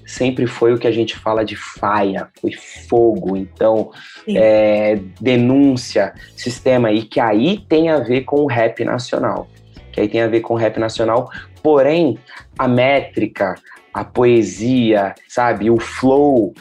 sempre 0.07 0.47
foi 0.47 0.73
o 0.73 0.79
que 0.79 0.87
a 0.87 0.93
gente 0.93 1.15
fala 1.17 1.45
de 1.45 1.57
faia, 1.57 2.29
foi 2.41 2.53
fogo, 2.89 3.37
então 3.37 3.91
é, 4.27 4.99
denúncia, 5.21 6.15
sistema, 6.35 6.91
e 6.91 7.03
que 7.03 7.21
aí 7.21 7.59
tem 7.69 7.91
a 7.91 7.99
ver 7.99 8.23
com 8.23 8.41
o 8.41 8.47
rap 8.47 8.83
nacional 8.83 9.47
que 9.97 10.03
aí 10.03 10.09
tem 10.09 10.21
a 10.21 10.29
ver 10.29 10.41
com 10.41 10.55
rap 10.55 10.79
nacional, 10.79 11.31
porém 11.63 12.19
a 12.59 12.69
métrica, 12.69 13.55
a 13.95 14.05
poesia, 14.05 15.15
sabe, 15.27 15.71
o 15.71 15.81
flow 15.81 16.53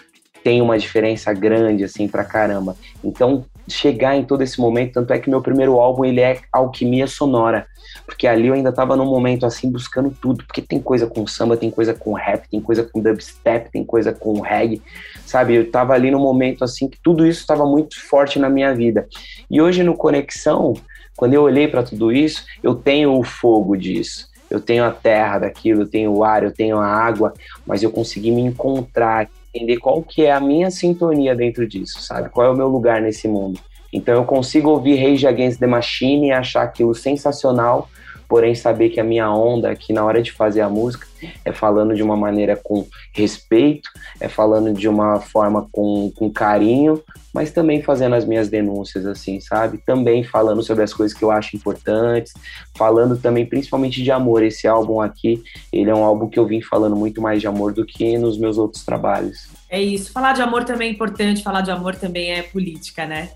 tem 0.41 0.61
uma 0.61 0.79
diferença 0.79 1.33
grande 1.33 1.83
assim 1.83 2.07
pra 2.07 2.23
caramba. 2.23 2.77
Então, 3.03 3.43
chegar 3.67 4.15
em 4.15 4.23
todo 4.23 4.41
esse 4.41 4.57
momento, 4.57 4.93
tanto 4.93 5.11
é 5.11 5.19
que 5.19 5.29
meu 5.29 5.41
primeiro 5.41 5.77
álbum 5.81 6.05
ele 6.05 6.21
é 6.21 6.39
alquimia 6.49 7.07
sonora, 7.07 7.67
porque 8.05 8.25
ali 8.25 8.47
eu 8.47 8.53
ainda 8.53 8.71
tava 8.71 8.95
num 8.95 9.05
momento 9.05 9.45
assim 9.45 9.69
buscando 9.69 10.11
tudo, 10.11 10.45
porque 10.45 10.61
tem 10.61 10.79
coisa 10.79 11.05
com 11.05 11.27
samba, 11.27 11.57
tem 11.57 11.69
coisa 11.69 11.93
com 11.93 12.13
rap, 12.13 12.47
tem 12.47 12.61
coisa 12.61 12.83
com 12.83 13.01
dubstep, 13.01 13.69
tem 13.69 13.83
coisa 13.83 14.13
com 14.13 14.39
reggae, 14.39 14.81
sabe? 15.25 15.55
Eu 15.55 15.72
tava 15.72 15.94
ali 15.94 16.12
num 16.12 16.20
momento 16.20 16.63
assim 16.63 16.88
que 16.88 17.00
tudo 17.01 17.25
isso 17.25 17.41
estava 17.41 17.65
muito 17.65 18.00
forte 18.08 18.39
na 18.39 18.50
minha 18.50 18.74
vida. 18.74 19.08
E 19.50 19.62
hoje 19.62 19.84
no 19.84 19.96
Conexão, 19.96 20.74
quando 21.15 21.34
eu 21.34 21.44
olhei 21.44 21.67
para 21.67 21.84
tudo 21.84 22.12
isso, 22.12 22.46
eu 22.62 22.75
tenho 22.75 23.17
o 23.17 23.24
fogo 23.24 23.75
disso, 23.75 24.27
eu 24.50 24.60
tenho 24.60 24.84
a 24.84 24.91
terra 24.91 25.39
daquilo, 25.39 25.82
eu 25.84 25.88
tenho 25.88 26.12
o 26.12 26.24
ar, 26.24 26.44
eu 26.44 26.51
tenho 26.51 26.77
a 26.77 26.88
água, 26.88 27.34
mas 27.65 27.82
eu 27.82 27.91
consegui 27.91 28.32
me 28.32 28.41
encontrar, 28.41 29.29
entender 29.53 29.77
qual 29.77 30.03
que 30.03 30.25
é 30.25 30.32
a 30.32 30.39
minha 30.39 30.70
sintonia 30.70 31.36
dentro 31.36 31.67
disso, 31.67 32.01
sabe? 32.01 32.29
Qual 32.29 32.46
é 32.46 32.50
o 32.50 32.55
meu 32.55 32.67
lugar 32.67 33.01
nesse 33.01 33.27
mundo. 33.27 33.60
Então 33.91 34.13
eu 34.13 34.25
consigo 34.25 34.70
ouvir 34.70 34.98
Rage 34.98 35.25
Against 35.25 35.60
the 35.60 35.67
Machine 35.67 36.27
e 36.27 36.32
achar 36.32 36.63
aquilo 36.63 36.94
sensacional, 36.94 37.89
porém 38.27 38.55
saber 38.55 38.89
que 38.89 39.00
a 39.00 39.03
minha 39.03 39.32
onda 39.32 39.70
aqui 39.70 39.94
na 39.94 40.03
hora 40.03 40.22
de 40.22 40.32
fazer 40.32 40.62
a 40.62 40.70
música 40.70 41.08
é 41.44 41.51
falando 41.51 41.96
de 41.96 42.03
uma 42.03 42.15
maneira 42.15 42.55
com 42.55 42.86
respeito, 43.13 43.89
é 44.20 44.27
falando 44.27 44.74
de 44.74 44.88
uma 44.88 45.20
forma 45.20 45.67
com, 45.72 46.12
com 46.15 46.32
carinho, 46.32 47.01
mas 47.34 47.51
também 47.51 47.82
fazendo 47.82 48.15
as 48.15 48.25
minhas 48.25 48.48
denúncias, 48.48 49.05
assim, 49.05 49.41
sabe? 49.41 49.77
Também 49.86 50.24
falando 50.24 50.63
sobre 50.63 50.84
as 50.84 50.94
coisas 50.94 51.17
que 51.17 51.22
eu 51.22 51.32
acho 51.32 51.55
importantes, 51.55 52.34
falando 52.77 53.17
também 53.17 53.46
principalmente 53.46 54.01
de 54.01 54.10
amor. 54.10 54.41
Esse 54.41 54.67
álbum 54.67 55.01
aqui, 55.01 55.44
ele 55.72 55.89
é 55.89 55.94
um 55.94 56.03
álbum 56.03 56.29
que 56.29 56.39
eu 56.39 56.46
vim 56.46 56.62
falando 56.62 56.96
muito 56.96 57.22
mais 57.22 57.41
de 57.41 57.48
amor 57.48 57.74
do 57.74 57.86
que 57.86 58.17
nos 58.17 58.38
meus 58.38 58.58
outros 58.58 58.86
trabalhos. 58.86 59.50
É 59.70 59.82
isso. 59.82 60.13
Falar 60.13 60.32
de 60.32 60.41
amor 60.41 60.63
também 60.63 60.88
é 60.88 60.91
importante, 60.91 61.44
falar 61.44 61.60
de 61.60 61.72
amor 61.72 61.96
também 61.96 62.32
é 62.32 62.41
política, 62.41 63.05
né? 63.05 63.29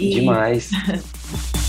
E... 0.00 0.14
Demais. 0.14 0.70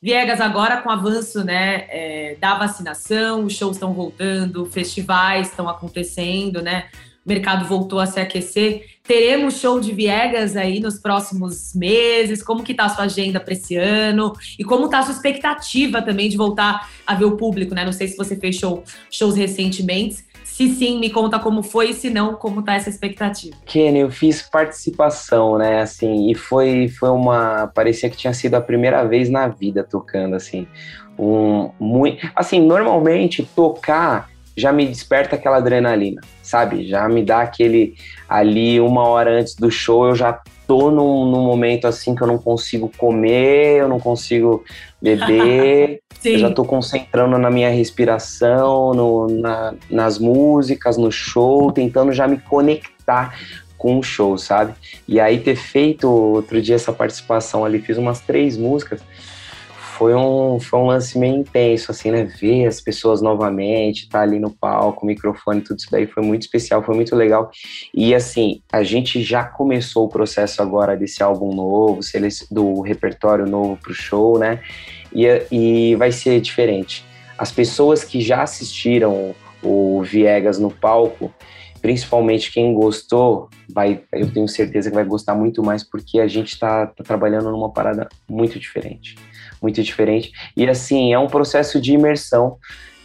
Viegas, 0.00 0.40
agora 0.42 0.82
com 0.82 0.90
o 0.90 0.92
avanço 0.92 1.42
né, 1.42 1.86
é, 1.88 2.36
da 2.38 2.54
vacinação, 2.54 3.44
os 3.44 3.54
shows 3.54 3.76
estão 3.76 3.94
voltando, 3.94 4.66
festivais 4.66 5.48
estão 5.48 5.68
acontecendo, 5.68 6.60
né? 6.60 6.88
O 7.24 7.28
mercado 7.28 7.64
voltou 7.64 7.98
a 7.98 8.06
se 8.06 8.20
aquecer. 8.20 8.98
Teremos 9.02 9.58
show 9.58 9.80
de 9.80 9.92
Viegas 9.92 10.54
aí 10.54 10.78
nos 10.78 10.98
próximos 11.00 11.74
meses? 11.74 12.40
Como 12.40 12.62
que 12.62 12.72
tá 12.72 12.84
a 12.84 12.88
sua 12.88 13.06
agenda 13.06 13.40
para 13.40 13.52
esse 13.52 13.74
ano? 13.74 14.32
E 14.56 14.62
como 14.62 14.88
tá 14.88 15.00
a 15.00 15.02
sua 15.02 15.14
expectativa 15.14 16.00
também 16.00 16.28
de 16.28 16.36
voltar 16.36 16.88
a 17.04 17.14
ver 17.16 17.24
o 17.24 17.36
público, 17.36 17.74
né? 17.74 17.84
Não 17.84 17.92
sei 17.92 18.06
se 18.06 18.16
você 18.16 18.36
fechou 18.36 18.84
shows 19.10 19.34
recentemente, 19.34 20.24
se 20.46 20.70
sim, 20.70 20.98
me 20.98 21.10
conta 21.10 21.38
como 21.40 21.62
foi, 21.62 21.92
se 21.92 22.08
não, 22.08 22.34
como 22.34 22.62
tá 22.62 22.74
essa 22.74 22.88
expectativa. 22.88 23.54
Kenny, 23.66 23.98
eu 23.98 24.10
fiz 24.10 24.40
participação, 24.40 25.58
né, 25.58 25.82
assim, 25.82 26.30
e 26.30 26.34
foi, 26.34 26.88
foi 26.88 27.10
uma... 27.10 27.66
parecia 27.74 28.08
que 28.08 28.16
tinha 28.16 28.32
sido 28.32 28.54
a 28.54 28.60
primeira 28.60 29.04
vez 29.04 29.28
na 29.28 29.48
vida 29.48 29.84
tocando, 29.84 30.36
assim. 30.36 30.66
Um, 31.18 31.70
muito, 31.80 32.26
assim, 32.34 32.60
normalmente 32.60 33.42
tocar 33.54 34.30
já 34.56 34.72
me 34.72 34.86
desperta 34.86 35.36
aquela 35.36 35.58
adrenalina, 35.58 36.22
sabe? 36.42 36.88
Já 36.88 37.06
me 37.08 37.22
dá 37.22 37.42
aquele 37.42 37.94
ali 38.26 38.80
uma 38.80 39.06
hora 39.06 39.40
antes 39.40 39.54
do 39.54 39.70
show, 39.70 40.06
eu 40.06 40.14
já 40.14 40.40
tô 40.66 40.90
num, 40.90 41.30
num 41.30 41.42
momento 41.42 41.86
assim 41.86 42.14
que 42.14 42.22
eu 42.22 42.26
não 42.26 42.38
consigo 42.38 42.90
comer, 42.96 43.80
eu 43.80 43.88
não 43.88 44.00
consigo 44.00 44.64
beber, 45.00 46.00
eu 46.24 46.38
já 46.38 46.50
tô 46.50 46.64
concentrando 46.64 47.38
na 47.38 47.50
minha 47.50 47.70
respiração, 47.70 48.92
no, 48.92 49.26
na, 49.28 49.74
nas 49.90 50.18
músicas, 50.18 50.96
no 50.96 51.10
show, 51.10 51.70
tentando 51.70 52.12
já 52.12 52.26
me 52.26 52.38
conectar 52.38 53.38
com 53.78 53.98
o 53.98 54.02
show, 54.02 54.36
sabe? 54.36 54.74
E 55.06 55.20
aí 55.20 55.38
ter 55.38 55.56
feito 55.56 56.10
outro 56.10 56.60
dia 56.60 56.74
essa 56.74 56.92
participação 56.92 57.64
ali, 57.64 57.80
fiz 57.80 57.96
umas 57.98 58.20
três 58.20 58.56
músicas, 58.56 59.00
foi 59.96 60.14
um, 60.14 60.60
foi 60.60 60.78
um 60.78 60.86
lance 60.86 61.18
meio 61.18 61.36
intenso, 61.36 61.90
assim, 61.90 62.10
né? 62.10 62.24
Ver 62.24 62.66
as 62.66 62.82
pessoas 62.82 63.22
novamente, 63.22 64.02
estar 64.02 64.18
tá 64.18 64.24
ali 64.24 64.38
no 64.38 64.50
palco, 64.50 65.06
microfone, 65.06 65.62
tudo 65.62 65.78
isso 65.78 65.90
daí 65.90 66.06
foi 66.06 66.22
muito 66.22 66.42
especial, 66.42 66.82
foi 66.82 66.94
muito 66.94 67.16
legal. 67.16 67.50
E 67.94 68.14
assim, 68.14 68.60
a 68.70 68.82
gente 68.82 69.22
já 69.22 69.44
começou 69.44 70.04
o 70.04 70.08
processo 70.08 70.60
agora 70.60 70.96
desse 70.96 71.22
álbum 71.22 71.54
novo, 71.54 72.00
do 72.50 72.82
repertório 72.82 73.46
novo 73.46 73.78
pro 73.78 73.94
show, 73.94 74.38
né? 74.38 74.60
E, 75.14 75.26
e 75.50 75.94
vai 75.96 76.12
ser 76.12 76.40
diferente. 76.42 77.02
As 77.38 77.50
pessoas 77.50 78.04
que 78.04 78.20
já 78.20 78.42
assistiram 78.42 79.34
o 79.62 80.02
Viegas 80.02 80.58
no 80.58 80.70
palco, 80.70 81.32
principalmente 81.80 82.52
quem 82.52 82.74
gostou, 82.74 83.48
vai, 83.72 84.02
eu 84.12 84.30
tenho 84.30 84.46
certeza 84.46 84.90
que 84.90 84.94
vai 84.94 85.04
gostar 85.04 85.34
muito 85.34 85.62
mais 85.62 85.82
porque 85.82 86.20
a 86.20 86.28
gente 86.28 86.52
está 86.52 86.86
tá 86.86 87.02
trabalhando 87.02 87.50
numa 87.50 87.72
parada 87.72 88.08
muito 88.28 88.58
diferente 88.58 89.16
muito 89.60 89.82
diferente. 89.82 90.30
E 90.56 90.68
assim, 90.68 91.12
é 91.12 91.18
um 91.18 91.26
processo 91.26 91.80
de 91.80 91.92
imersão. 91.92 92.56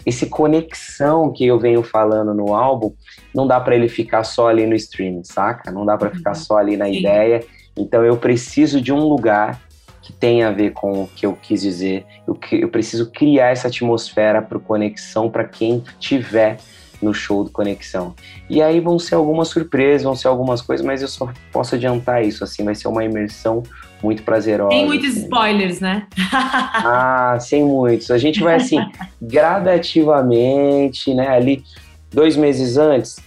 Esse 0.05 0.25
conexão 0.25 1.31
que 1.31 1.45
eu 1.45 1.59
venho 1.59 1.83
falando 1.83 2.33
no 2.33 2.55
álbum, 2.55 2.93
não 3.33 3.45
dá 3.45 3.59
para 3.59 3.75
ele 3.75 3.87
ficar 3.87 4.23
só 4.23 4.47
ali 4.47 4.65
no 4.65 4.75
streaming, 4.75 5.23
saca? 5.23 5.71
Não 5.71 5.85
dá 5.85 5.97
para 5.97 6.09
uhum. 6.09 6.15
ficar 6.15 6.33
só 6.33 6.57
ali 6.57 6.75
na 6.75 6.89
ideia. 6.89 7.43
Então 7.77 8.03
eu 8.03 8.17
preciso 8.17 8.81
de 8.81 8.91
um 8.91 8.99
lugar 8.99 9.61
que 10.01 10.11
tenha 10.11 10.47
a 10.47 10.51
ver 10.51 10.71
com 10.71 11.03
o 11.03 11.07
que 11.07 11.25
eu 11.25 11.37
quis 11.39 11.61
dizer. 11.61 12.05
Eu, 12.27 12.37
eu 12.53 12.69
preciso 12.69 13.11
criar 13.11 13.49
essa 13.49 13.67
atmosfera 13.67 14.41
para 14.41 14.59
conexão 14.59 15.29
para 15.29 15.43
quem 15.43 15.83
tiver 15.99 16.57
no 17.01 17.13
show 17.13 17.43
do 17.43 17.49
Conexão. 17.49 18.15
E 18.49 18.61
aí 18.61 18.79
vão 18.79 18.99
ser 18.99 19.15
algumas 19.15 19.47
surpresas, 19.47 20.03
vão 20.03 20.15
ser 20.15 20.27
algumas 20.27 20.61
coisas, 20.61 20.85
mas 20.85 21.01
eu 21.01 21.07
só 21.07 21.31
posso 21.51 21.75
adiantar 21.75 22.23
isso, 22.23 22.43
assim, 22.43 22.63
vai 22.63 22.75
ser 22.75 22.87
uma 22.87 23.03
imersão 23.03 23.63
muito 24.01 24.23
prazerosa. 24.23 24.71
Sem 24.71 24.85
muitos 24.85 25.09
assim. 25.11 25.21
spoilers, 25.23 25.79
né? 25.79 26.07
ah, 26.31 27.37
sem 27.39 27.63
muitos. 27.63 28.11
A 28.11 28.17
gente 28.17 28.41
vai, 28.41 28.55
assim, 28.55 28.77
gradativamente, 29.21 31.13
né, 31.13 31.27
ali, 31.27 31.63
dois 32.11 32.35
meses 32.35 32.77
antes, 32.77 33.17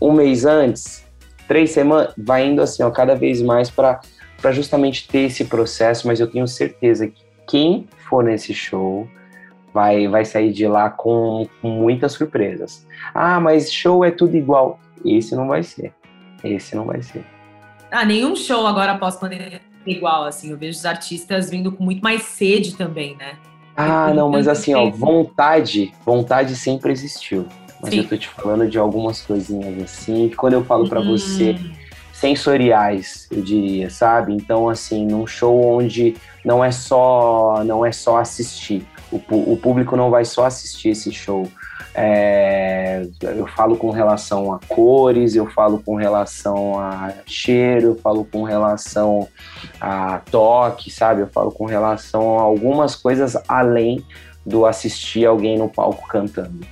um 0.00 0.12
mês 0.12 0.44
antes, 0.44 1.04
três 1.46 1.70
semanas, 1.70 2.12
vai 2.16 2.46
indo 2.46 2.62
assim, 2.62 2.82
ó, 2.82 2.90
cada 2.90 3.14
vez 3.14 3.40
mais 3.42 3.70
para 3.70 4.00
justamente 4.52 5.08
ter 5.08 5.20
esse 5.20 5.44
processo, 5.44 6.06
mas 6.06 6.20
eu 6.20 6.26
tenho 6.26 6.46
certeza 6.46 7.06
que 7.08 7.22
quem 7.46 7.88
for 8.08 8.22
nesse 8.22 8.52
show 8.52 9.08
vai, 9.72 10.06
vai 10.08 10.24
sair 10.24 10.52
de 10.52 10.66
lá 10.66 10.90
com, 10.90 11.48
com 11.60 11.68
muitas 11.68 12.12
surpresas. 12.12 12.86
Ah, 13.14 13.40
mas 13.40 13.72
show 13.72 14.04
é 14.04 14.10
tudo 14.10 14.36
igual. 14.36 14.78
Esse 15.04 15.34
não 15.34 15.48
vai 15.48 15.62
ser. 15.62 15.92
Esse 16.42 16.76
não 16.76 16.84
vai 16.84 17.02
ser. 17.02 17.24
Ah, 17.90 18.04
nenhum 18.04 18.36
show 18.36 18.66
agora 18.66 18.92
após 18.92 19.16
pandemia 19.16 19.60
igual, 19.90 20.24
assim. 20.24 20.50
Eu 20.50 20.56
vejo 20.56 20.78
os 20.78 20.84
artistas 20.84 21.50
vindo 21.50 21.72
com 21.72 21.84
muito 21.84 22.02
mais 22.02 22.22
sede 22.22 22.74
também, 22.74 23.16
né? 23.16 23.36
Ah, 23.76 24.12
não, 24.12 24.28
mas 24.28 24.48
assim, 24.48 24.74
ó, 24.74 24.90
vontade, 24.90 25.92
vontade 26.04 26.56
sempre 26.56 26.92
existiu. 26.92 27.46
Mas 27.80 27.90
Sim. 27.94 27.98
eu 27.98 28.08
tô 28.08 28.16
te 28.16 28.28
falando 28.28 28.68
de 28.68 28.76
algumas 28.76 29.22
coisinhas 29.22 29.80
assim, 29.82 30.28
que 30.28 30.36
quando 30.36 30.54
eu 30.54 30.64
falo 30.64 30.88
para 30.88 31.00
você, 31.00 31.52
hum. 31.52 31.70
sensoriais, 32.12 33.28
eu 33.30 33.40
diria, 33.40 33.88
sabe? 33.88 34.32
Então, 34.32 34.68
assim, 34.68 35.06
num 35.06 35.26
show 35.28 35.76
onde 35.76 36.16
não 36.44 36.64
é 36.64 36.72
só, 36.72 37.62
não 37.64 37.86
é 37.86 37.92
só 37.92 38.18
assistir, 38.18 38.84
o, 39.12 39.20
o 39.52 39.56
público 39.56 39.96
não 39.96 40.10
vai 40.10 40.24
só 40.24 40.44
assistir 40.44 40.90
esse 40.90 41.12
show. 41.12 41.48
É, 41.94 43.06
eu 43.22 43.46
falo 43.46 43.76
com 43.76 43.90
relação 43.90 44.52
a 44.52 44.60
cores, 44.68 45.34
eu 45.34 45.46
falo 45.46 45.82
com 45.84 45.94
relação 45.94 46.78
a 46.78 47.12
cheiro, 47.26 47.88
eu 47.88 47.96
falo 47.96 48.24
com 48.24 48.42
relação 48.42 49.28
a 49.80 50.18
toque, 50.30 50.90
sabe? 50.90 51.22
Eu 51.22 51.28
falo 51.28 51.50
com 51.50 51.66
relação 51.66 52.38
a 52.38 52.42
algumas 52.42 52.94
coisas 52.94 53.36
além 53.48 54.04
do 54.44 54.64
assistir 54.64 55.26
alguém 55.26 55.58
no 55.58 55.68
palco 55.68 56.06
cantando. 56.08 56.66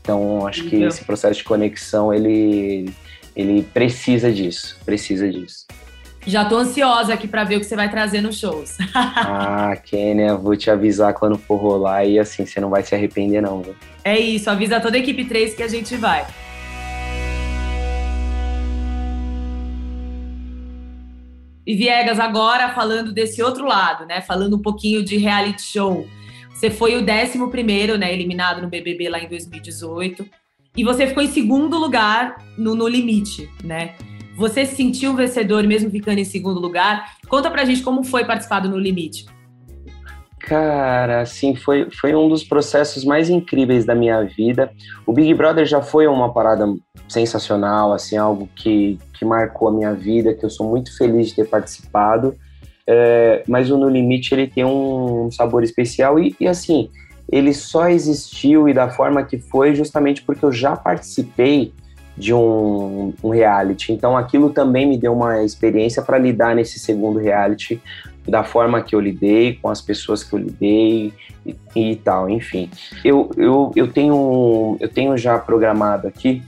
Então, 0.00 0.46
acho 0.46 0.64
que 0.64 0.82
esse 0.82 1.04
processo 1.04 1.38
de 1.38 1.44
conexão, 1.44 2.12
ele, 2.12 2.92
ele 3.36 3.62
precisa 3.62 4.32
disso, 4.32 4.76
precisa 4.84 5.30
disso. 5.30 5.66
Já 6.26 6.44
tô 6.44 6.56
ansiosa 6.56 7.14
aqui 7.14 7.26
para 7.26 7.44
ver 7.44 7.56
o 7.56 7.60
que 7.60 7.66
você 7.66 7.74
vai 7.74 7.90
trazer 7.90 8.20
nos 8.20 8.38
shows. 8.38 8.76
ah, 8.94 9.74
Kênia, 9.82 10.34
vou 10.34 10.54
te 10.56 10.70
avisar 10.70 11.14
quando 11.14 11.38
for 11.38 11.56
rolar 11.56 12.04
e 12.04 12.18
assim, 12.18 12.44
você 12.44 12.60
não 12.60 12.68
vai 12.68 12.82
se 12.82 12.94
arrepender 12.94 13.40
não. 13.40 13.62
Viu? 13.62 13.74
É 14.04 14.18
isso, 14.18 14.50
avisa 14.50 14.80
toda 14.80 14.96
a 14.96 15.00
equipe 15.00 15.24
3 15.24 15.54
que 15.54 15.62
a 15.62 15.68
gente 15.68 15.96
vai. 15.96 16.26
E 21.66 21.74
Viegas, 21.74 22.18
agora 22.18 22.70
falando 22.70 23.12
desse 23.12 23.42
outro 23.42 23.64
lado, 23.64 24.04
né? 24.04 24.20
Falando 24.20 24.56
um 24.56 24.62
pouquinho 24.62 25.04
de 25.04 25.16
reality 25.16 25.62
show. 25.62 26.06
Você 26.52 26.68
foi 26.68 26.96
o 26.96 27.00
11 27.00 27.96
né, 27.96 28.12
eliminado 28.12 28.60
no 28.60 28.68
BBB 28.68 29.08
lá 29.08 29.20
em 29.20 29.28
2018. 29.28 30.28
E 30.76 30.84
você 30.84 31.06
ficou 31.06 31.22
em 31.22 31.28
segundo 31.28 31.78
lugar 31.78 32.44
no 32.58 32.74
No 32.74 32.86
Limite, 32.86 33.48
né? 33.64 33.94
Você 34.40 34.64
se 34.64 34.74
sentiu 34.74 35.14
vencedor 35.14 35.64
mesmo 35.64 35.90
ficando 35.90 36.18
em 36.18 36.24
segundo 36.24 36.58
lugar? 36.58 37.16
Conta 37.28 37.50
pra 37.50 37.62
gente 37.66 37.82
como 37.82 38.02
foi 38.02 38.24
participar 38.24 38.60
do 38.60 38.70
No 38.70 38.78
Limite. 38.78 39.26
Cara, 40.38 41.20
assim, 41.20 41.54
foi, 41.54 41.90
foi 41.90 42.14
um 42.14 42.26
dos 42.26 42.42
processos 42.42 43.04
mais 43.04 43.28
incríveis 43.28 43.84
da 43.84 43.94
minha 43.94 44.24
vida. 44.24 44.72
O 45.06 45.12
Big 45.12 45.34
Brother 45.34 45.66
já 45.66 45.82
foi 45.82 46.06
uma 46.06 46.32
parada 46.32 46.66
sensacional, 47.06 47.92
assim, 47.92 48.16
algo 48.16 48.48
que, 48.56 48.98
que 49.12 49.26
marcou 49.26 49.68
a 49.68 49.72
minha 49.72 49.92
vida, 49.92 50.32
que 50.32 50.42
eu 50.42 50.48
sou 50.48 50.70
muito 50.70 50.96
feliz 50.96 51.28
de 51.28 51.34
ter 51.34 51.46
participado. 51.46 52.34
É, 52.86 53.42
mas 53.46 53.70
o 53.70 53.76
No 53.76 53.90
Limite 53.90 54.32
ele 54.32 54.46
tem 54.46 54.64
um 54.64 55.30
sabor 55.30 55.62
especial 55.62 56.18
e, 56.18 56.34
e, 56.40 56.48
assim, 56.48 56.88
ele 57.30 57.52
só 57.52 57.90
existiu 57.90 58.70
e 58.70 58.72
da 58.72 58.88
forma 58.88 59.22
que 59.22 59.38
foi 59.38 59.74
justamente 59.74 60.22
porque 60.22 60.46
eu 60.46 60.50
já 60.50 60.74
participei 60.74 61.74
de 62.16 62.34
um, 62.34 63.12
um 63.22 63.30
reality. 63.30 63.92
Então 63.92 64.16
aquilo 64.16 64.50
também 64.50 64.86
me 64.86 64.96
deu 64.96 65.12
uma 65.12 65.42
experiência 65.42 66.02
para 66.02 66.18
lidar 66.18 66.54
nesse 66.54 66.78
segundo 66.78 67.18
reality 67.18 67.80
da 68.28 68.44
forma 68.44 68.82
que 68.82 68.94
eu 68.94 69.00
lidei, 69.00 69.54
com 69.54 69.68
as 69.68 69.80
pessoas 69.80 70.22
que 70.22 70.34
eu 70.34 70.38
lidei 70.38 71.12
e, 71.44 71.56
e 71.74 71.96
tal, 71.96 72.28
enfim. 72.28 72.70
Eu, 73.04 73.30
eu, 73.36 73.72
eu, 73.74 73.88
tenho, 73.88 74.76
eu 74.78 74.88
tenho 74.88 75.16
já 75.16 75.38
programado 75.38 76.06
aqui 76.06 76.42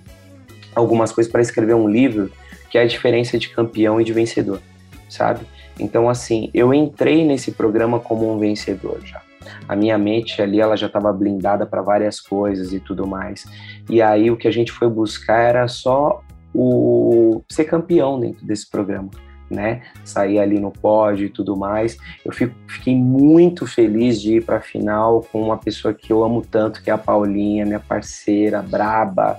algumas 0.74 1.12
coisas 1.12 1.30
para 1.30 1.40
escrever 1.40 1.74
um 1.74 1.88
livro 1.88 2.30
que 2.70 2.78
é 2.78 2.82
a 2.82 2.86
diferença 2.86 3.38
de 3.38 3.48
campeão 3.50 4.00
e 4.00 4.04
de 4.04 4.12
vencedor, 4.12 4.60
sabe? 5.08 5.40
Então, 5.78 6.08
assim, 6.08 6.50
eu 6.54 6.72
entrei 6.72 7.24
nesse 7.24 7.52
programa 7.52 7.98
como 7.98 8.32
um 8.32 8.38
vencedor 8.38 9.00
já. 9.04 9.20
A 9.68 9.76
minha 9.76 9.98
mente 9.98 10.40
ali, 10.40 10.60
ela 10.60 10.76
já 10.76 10.86
estava 10.86 11.12
blindada 11.12 11.66
para 11.66 11.82
várias 11.82 12.20
coisas 12.20 12.72
e 12.72 12.80
tudo 12.80 13.06
mais. 13.06 13.46
E 13.88 14.00
aí 14.00 14.30
o 14.30 14.36
que 14.36 14.48
a 14.48 14.50
gente 14.50 14.72
foi 14.72 14.88
buscar 14.88 15.40
era 15.40 15.68
só 15.68 16.22
o 16.54 17.42
ser 17.50 17.64
campeão 17.64 18.20
dentro 18.20 18.44
desse 18.44 18.68
programa. 18.68 19.10
Né, 19.50 19.82
sair 20.02 20.38
ali 20.38 20.58
no 20.58 20.70
pódio 20.70 21.26
e 21.26 21.28
tudo 21.28 21.54
mais. 21.54 21.98
Eu 22.24 22.32
fico, 22.32 22.54
fiquei 22.66 22.96
muito 22.96 23.66
feliz 23.66 24.18
de 24.18 24.36
ir 24.36 24.44
para 24.46 24.56
a 24.56 24.60
final 24.62 25.26
com 25.30 25.42
uma 25.42 25.58
pessoa 25.58 25.92
que 25.92 26.10
eu 26.10 26.24
amo 26.24 26.40
tanto, 26.40 26.82
que 26.82 26.88
é 26.88 26.92
a 26.94 26.96
Paulinha, 26.96 27.66
minha 27.66 27.78
parceira, 27.78 28.62
braba, 28.62 29.38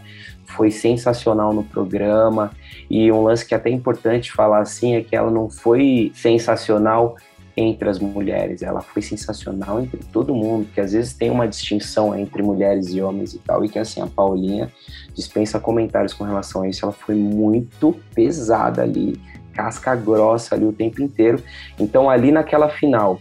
foi 0.55 0.71
sensacional 0.71 1.51
no 1.51 1.63
programa. 1.63 2.51
E 2.89 3.11
um 3.11 3.23
lance 3.23 3.45
que 3.45 3.53
é 3.53 3.57
até 3.57 3.69
importante 3.69 4.31
falar 4.31 4.59
assim 4.59 4.95
é 4.95 5.01
que 5.01 5.15
ela 5.15 5.31
não 5.31 5.49
foi 5.49 6.11
sensacional 6.13 7.15
entre 7.55 7.87
as 7.87 7.99
mulheres, 7.99 8.61
ela 8.61 8.81
foi 8.81 9.01
sensacional 9.01 9.79
entre 9.79 9.99
todo 10.11 10.33
mundo, 10.33 10.67
que 10.73 10.81
às 10.81 10.93
vezes 10.93 11.13
tem 11.13 11.29
uma 11.29 11.47
distinção 11.47 12.17
entre 12.17 12.41
mulheres 12.41 12.89
e 12.89 13.01
homens 13.01 13.33
e 13.33 13.39
tal, 13.39 13.63
e 13.63 13.69
que 13.69 13.77
assim, 13.77 14.01
a 14.01 14.07
Paulinha 14.07 14.71
dispensa 15.13 15.59
comentários 15.59 16.13
com 16.13 16.23
relação 16.23 16.63
a 16.63 16.67
isso, 16.67 16.83
ela 16.83 16.91
foi 16.91 17.15
muito 17.15 17.95
pesada 18.15 18.81
ali, 18.81 19.19
casca 19.53 19.95
grossa 19.95 20.55
ali 20.55 20.65
o 20.65 20.73
tempo 20.73 21.01
inteiro. 21.01 21.41
Então 21.79 22.09
ali 22.09 22.31
naquela 22.31 22.69
final, 22.69 23.19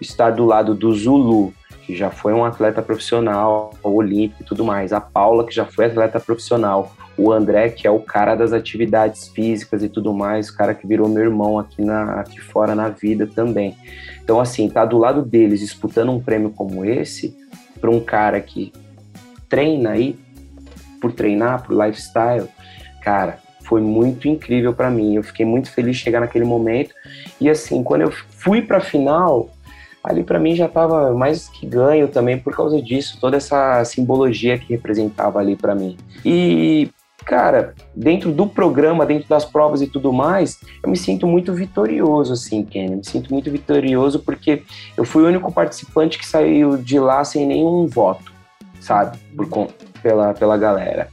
estar 0.00 0.30
do 0.30 0.44
lado 0.44 0.74
do 0.74 0.94
Zulu, 0.94 1.52
que 1.84 1.96
já 1.96 2.10
foi 2.10 2.32
um 2.32 2.44
atleta 2.44 2.80
profissional, 2.80 3.74
olímpico 3.82 4.42
e 4.42 4.46
tudo 4.46 4.64
mais, 4.64 4.92
a 4.92 5.00
Paula, 5.00 5.44
que 5.44 5.54
já 5.54 5.64
foi 5.64 5.86
atleta 5.86 6.20
profissional, 6.20 6.92
o 7.16 7.32
André, 7.32 7.68
que 7.68 7.86
é 7.86 7.90
o 7.90 8.00
cara 8.00 8.34
das 8.34 8.52
atividades 8.52 9.28
físicas 9.28 9.82
e 9.82 9.88
tudo 9.88 10.12
mais, 10.12 10.48
o 10.48 10.56
cara 10.56 10.74
que 10.74 10.86
virou 10.86 11.08
meu 11.08 11.22
irmão 11.22 11.58
aqui, 11.58 11.82
na, 11.82 12.20
aqui 12.20 12.40
fora 12.40 12.74
na 12.74 12.88
vida 12.88 13.26
também. 13.26 13.76
Então, 14.22 14.40
assim, 14.40 14.68
tá 14.68 14.84
do 14.84 14.98
lado 14.98 15.22
deles 15.22 15.60
disputando 15.60 16.10
um 16.10 16.20
prêmio 16.20 16.50
como 16.50 16.84
esse, 16.84 17.36
para 17.80 17.90
um 17.90 18.00
cara 18.00 18.40
que 18.40 18.72
treina 19.48 19.90
aí, 19.90 20.18
por 21.00 21.12
treinar, 21.12 21.62
por 21.62 21.76
lifestyle, 21.76 22.48
cara, 23.02 23.38
foi 23.64 23.80
muito 23.80 24.28
incrível 24.28 24.72
para 24.72 24.90
mim. 24.90 25.16
Eu 25.16 25.22
fiquei 25.22 25.44
muito 25.44 25.70
feliz 25.70 25.96
de 25.96 26.02
chegar 26.02 26.20
naquele 26.20 26.44
momento. 26.44 26.94
E 27.40 27.50
assim, 27.50 27.82
quando 27.82 28.02
eu 28.02 28.10
fui 28.10 28.62
para 28.62 28.78
a 28.78 28.80
final, 28.80 29.50
ali 30.02 30.22
para 30.22 30.38
mim 30.38 30.54
já 30.54 30.66
estava 30.66 31.12
mais 31.12 31.48
que 31.48 31.66
ganho 31.66 32.08
também 32.08 32.38
por 32.38 32.54
causa 32.54 32.80
disso, 32.80 33.18
toda 33.20 33.36
essa 33.36 33.84
simbologia 33.84 34.58
que 34.58 34.72
representava 34.72 35.38
ali 35.38 35.56
para 35.56 35.74
mim. 35.74 35.96
E 36.24 36.90
cara, 37.24 37.74
dentro 37.94 38.32
do 38.32 38.46
programa, 38.46 39.06
dentro 39.06 39.28
das 39.28 39.44
provas 39.44 39.80
e 39.82 39.86
tudo 39.86 40.12
mais, 40.12 40.58
eu 40.82 40.90
me 40.90 40.96
sinto 40.96 41.26
muito 41.26 41.52
vitorioso, 41.52 42.32
assim, 42.32 42.64
Kenny. 42.64 42.96
Me 42.96 43.04
sinto 43.04 43.32
muito 43.32 43.50
vitorioso 43.50 44.20
porque 44.20 44.62
eu 44.96 45.04
fui 45.04 45.22
o 45.22 45.26
único 45.26 45.52
participante 45.52 46.18
que 46.18 46.26
saiu 46.26 46.76
de 46.76 46.98
lá 46.98 47.24
sem 47.24 47.46
nenhum 47.46 47.86
voto, 47.86 48.32
sabe? 48.80 49.18
Por, 49.36 49.68
pela, 50.02 50.34
pela 50.34 50.56
galera. 50.56 51.08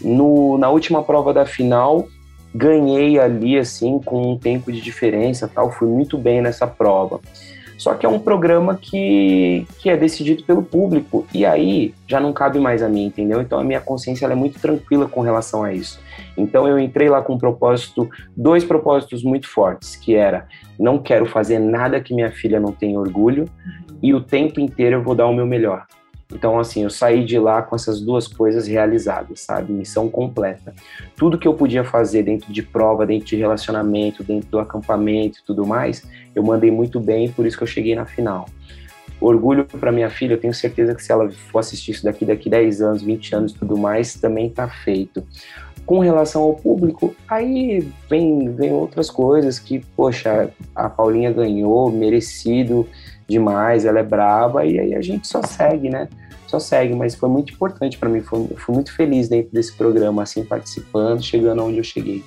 No, 0.00 0.56
na 0.58 0.70
última 0.70 1.02
prova 1.02 1.32
da 1.32 1.44
final, 1.44 2.06
ganhei 2.54 3.18
ali, 3.18 3.58
assim, 3.58 3.98
com 3.98 4.32
um 4.32 4.38
tempo 4.38 4.72
de 4.72 4.80
diferença 4.80 5.48
tal. 5.52 5.70
Fui 5.70 5.88
muito 5.88 6.16
bem 6.16 6.40
nessa 6.40 6.66
prova. 6.66 7.20
Só 7.80 7.94
que 7.94 8.04
é 8.04 8.08
um 8.10 8.18
programa 8.18 8.76
que, 8.76 9.66
que 9.78 9.88
é 9.88 9.96
decidido 9.96 10.44
pelo 10.44 10.62
público. 10.62 11.26
E 11.32 11.46
aí 11.46 11.94
já 12.06 12.20
não 12.20 12.30
cabe 12.30 12.60
mais 12.60 12.82
a 12.82 12.90
mim, 12.90 13.06
entendeu? 13.06 13.40
Então 13.40 13.58
a 13.58 13.64
minha 13.64 13.80
consciência 13.80 14.26
é 14.26 14.34
muito 14.34 14.60
tranquila 14.60 15.08
com 15.08 15.22
relação 15.22 15.64
a 15.64 15.72
isso. 15.72 15.98
Então 16.36 16.68
eu 16.68 16.78
entrei 16.78 17.08
lá 17.08 17.22
com 17.22 17.32
um 17.32 17.38
propósito, 17.38 18.06
dois 18.36 18.66
propósitos 18.66 19.22
muito 19.22 19.48
fortes, 19.48 19.96
que 19.96 20.14
era 20.14 20.46
não 20.78 20.98
quero 20.98 21.24
fazer 21.24 21.58
nada 21.58 22.02
que 22.02 22.12
minha 22.12 22.30
filha 22.30 22.60
não 22.60 22.70
tenha 22.70 23.00
orgulho 23.00 23.46
e 24.02 24.12
o 24.12 24.20
tempo 24.20 24.60
inteiro 24.60 24.96
eu 24.96 25.02
vou 25.02 25.14
dar 25.14 25.26
o 25.26 25.32
meu 25.32 25.46
melhor. 25.46 25.86
Então, 26.32 26.58
assim, 26.58 26.84
eu 26.84 26.90
saí 26.90 27.24
de 27.24 27.38
lá 27.38 27.60
com 27.62 27.74
essas 27.74 28.00
duas 28.00 28.28
coisas 28.28 28.66
realizadas, 28.66 29.40
sabe? 29.40 29.72
Missão 29.72 30.08
completa. 30.08 30.72
Tudo 31.16 31.38
que 31.38 31.48
eu 31.48 31.54
podia 31.54 31.82
fazer 31.82 32.22
dentro 32.22 32.52
de 32.52 32.62
prova, 32.62 33.04
dentro 33.04 33.26
de 33.26 33.36
relacionamento, 33.36 34.22
dentro 34.22 34.48
do 34.48 34.58
acampamento 34.58 35.38
e 35.40 35.44
tudo 35.44 35.66
mais, 35.66 36.04
eu 36.34 36.42
mandei 36.42 36.70
muito 36.70 37.00
bem, 37.00 37.30
por 37.30 37.46
isso 37.46 37.56
que 37.56 37.62
eu 37.62 37.68
cheguei 37.68 37.94
na 37.94 38.06
final. 38.06 38.48
orgulho 39.20 39.64
para 39.64 39.92
minha 39.92 40.08
filha, 40.08 40.34
eu 40.34 40.40
tenho 40.40 40.54
certeza 40.54 40.94
que 40.94 41.02
se 41.02 41.12
ela 41.12 41.28
for 41.30 41.58
assistir 41.58 41.90
isso 41.90 42.04
daqui, 42.04 42.24
daqui 42.24 42.48
10 42.48 42.80
anos, 42.80 43.02
20 43.02 43.34
anos 43.34 43.52
e 43.52 43.54
tudo 43.56 43.76
mais, 43.76 44.14
também 44.14 44.46
está 44.46 44.68
feito. 44.68 45.22
Com 45.90 45.98
relação 45.98 46.42
ao 46.42 46.54
público, 46.54 47.16
aí 47.26 47.84
vem, 48.08 48.48
vem 48.54 48.72
outras 48.72 49.10
coisas 49.10 49.58
que, 49.58 49.80
poxa, 49.96 50.48
a 50.72 50.88
Paulinha 50.88 51.32
ganhou, 51.32 51.90
merecido 51.90 52.86
demais, 53.28 53.84
ela 53.84 53.98
é 53.98 54.02
braba, 54.04 54.64
e 54.64 54.78
aí 54.78 54.94
a 54.94 55.00
gente 55.00 55.26
só 55.26 55.42
segue, 55.42 55.90
né? 55.90 56.08
Só 56.46 56.60
segue, 56.60 56.94
mas 56.94 57.16
foi 57.16 57.28
muito 57.28 57.52
importante 57.52 57.98
para 57.98 58.08
mim, 58.08 58.20
fui, 58.20 58.46
fui 58.56 58.72
muito 58.72 58.94
feliz 58.94 59.28
dentro 59.28 59.50
desse 59.52 59.72
programa, 59.72 60.22
assim, 60.22 60.44
participando, 60.44 61.24
chegando 61.24 61.64
onde 61.64 61.78
eu 61.78 61.84
cheguei. 61.84 62.22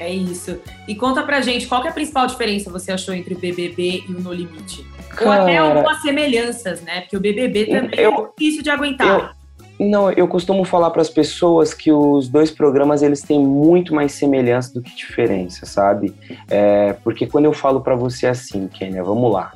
É 0.00 0.10
isso. 0.10 0.58
E 0.88 0.94
conta 0.94 1.22
pra 1.22 1.42
gente, 1.42 1.66
qual 1.66 1.84
é 1.84 1.90
a 1.90 1.92
principal 1.92 2.26
diferença 2.26 2.70
você 2.70 2.92
achou 2.92 3.12
entre 3.12 3.34
o 3.34 3.38
BBB 3.38 4.04
e 4.08 4.12
o 4.12 4.20
No 4.22 4.32
Limite? 4.32 4.86
Cara, 5.10 5.30
Ou 5.30 5.32
até 5.42 5.58
algumas 5.58 6.00
semelhanças, 6.00 6.80
né? 6.80 7.02
Porque 7.02 7.18
o 7.18 7.20
BBB 7.20 7.66
também 7.66 8.00
eu, 8.00 8.10
é 8.10 8.28
difícil 8.38 8.62
de 8.62 8.70
aguentar. 8.70 9.35
Não, 9.78 10.10
eu 10.10 10.26
costumo 10.26 10.64
falar 10.64 10.90
para 10.90 11.02
as 11.02 11.10
pessoas 11.10 11.74
que 11.74 11.92
os 11.92 12.28
dois 12.28 12.50
programas 12.50 13.02
eles 13.02 13.20
têm 13.20 13.38
muito 13.38 13.94
mais 13.94 14.12
semelhança 14.12 14.72
do 14.72 14.80
que 14.80 14.94
diferença, 14.96 15.66
sabe? 15.66 16.14
É, 16.48 16.94
porque 17.04 17.26
quando 17.26 17.44
eu 17.44 17.52
falo 17.52 17.82
para 17.82 17.94
você 17.94 18.26
assim, 18.26 18.68
Kênia, 18.68 19.04
vamos 19.04 19.30
lá. 19.30 19.52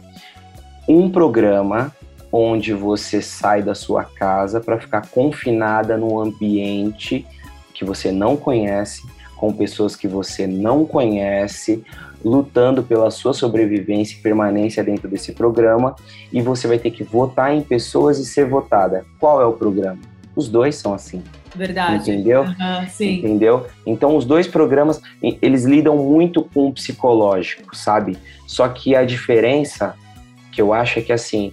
Um 0.86 1.08
programa 1.10 1.94
onde 2.30 2.74
você 2.74 3.22
sai 3.22 3.62
da 3.62 3.74
sua 3.74 4.04
casa 4.04 4.60
para 4.60 4.78
ficar 4.78 5.08
confinada 5.08 5.96
num 5.96 6.18
ambiente 6.18 7.26
que 7.72 7.84
você 7.84 8.12
não 8.12 8.36
conhece, 8.36 9.02
com 9.36 9.50
pessoas 9.52 9.96
que 9.96 10.06
você 10.06 10.46
não 10.46 10.84
conhece, 10.84 11.82
lutando 12.22 12.82
pela 12.82 13.10
sua 13.10 13.32
sobrevivência 13.32 14.18
e 14.18 14.20
permanência 14.20 14.84
dentro 14.84 15.08
desse 15.08 15.32
programa, 15.32 15.96
e 16.30 16.42
você 16.42 16.68
vai 16.68 16.78
ter 16.78 16.90
que 16.90 17.02
votar 17.02 17.54
em 17.54 17.62
pessoas 17.62 18.18
e 18.18 18.26
ser 18.26 18.44
votada. 18.44 19.06
Qual 19.18 19.40
é 19.40 19.46
o 19.46 19.54
programa? 19.54 20.09
Os 20.40 20.48
dois 20.48 20.76
são 20.76 20.94
assim. 20.94 21.22
Verdade. 21.54 22.10
Entendeu? 22.10 22.44
Uhum. 22.44 22.86
Entendeu? 22.98 23.66
Então, 23.84 24.16
os 24.16 24.24
dois 24.24 24.46
programas, 24.46 25.02
eles 25.42 25.64
lidam 25.64 25.98
muito 25.98 26.42
com 26.42 26.68
o 26.68 26.72
psicológico, 26.72 27.76
sabe? 27.76 28.16
Só 28.46 28.66
que 28.68 28.96
a 28.96 29.04
diferença 29.04 29.94
que 30.50 30.62
eu 30.62 30.72
acho 30.72 30.98
é 30.98 31.02
que, 31.02 31.12
assim, 31.12 31.52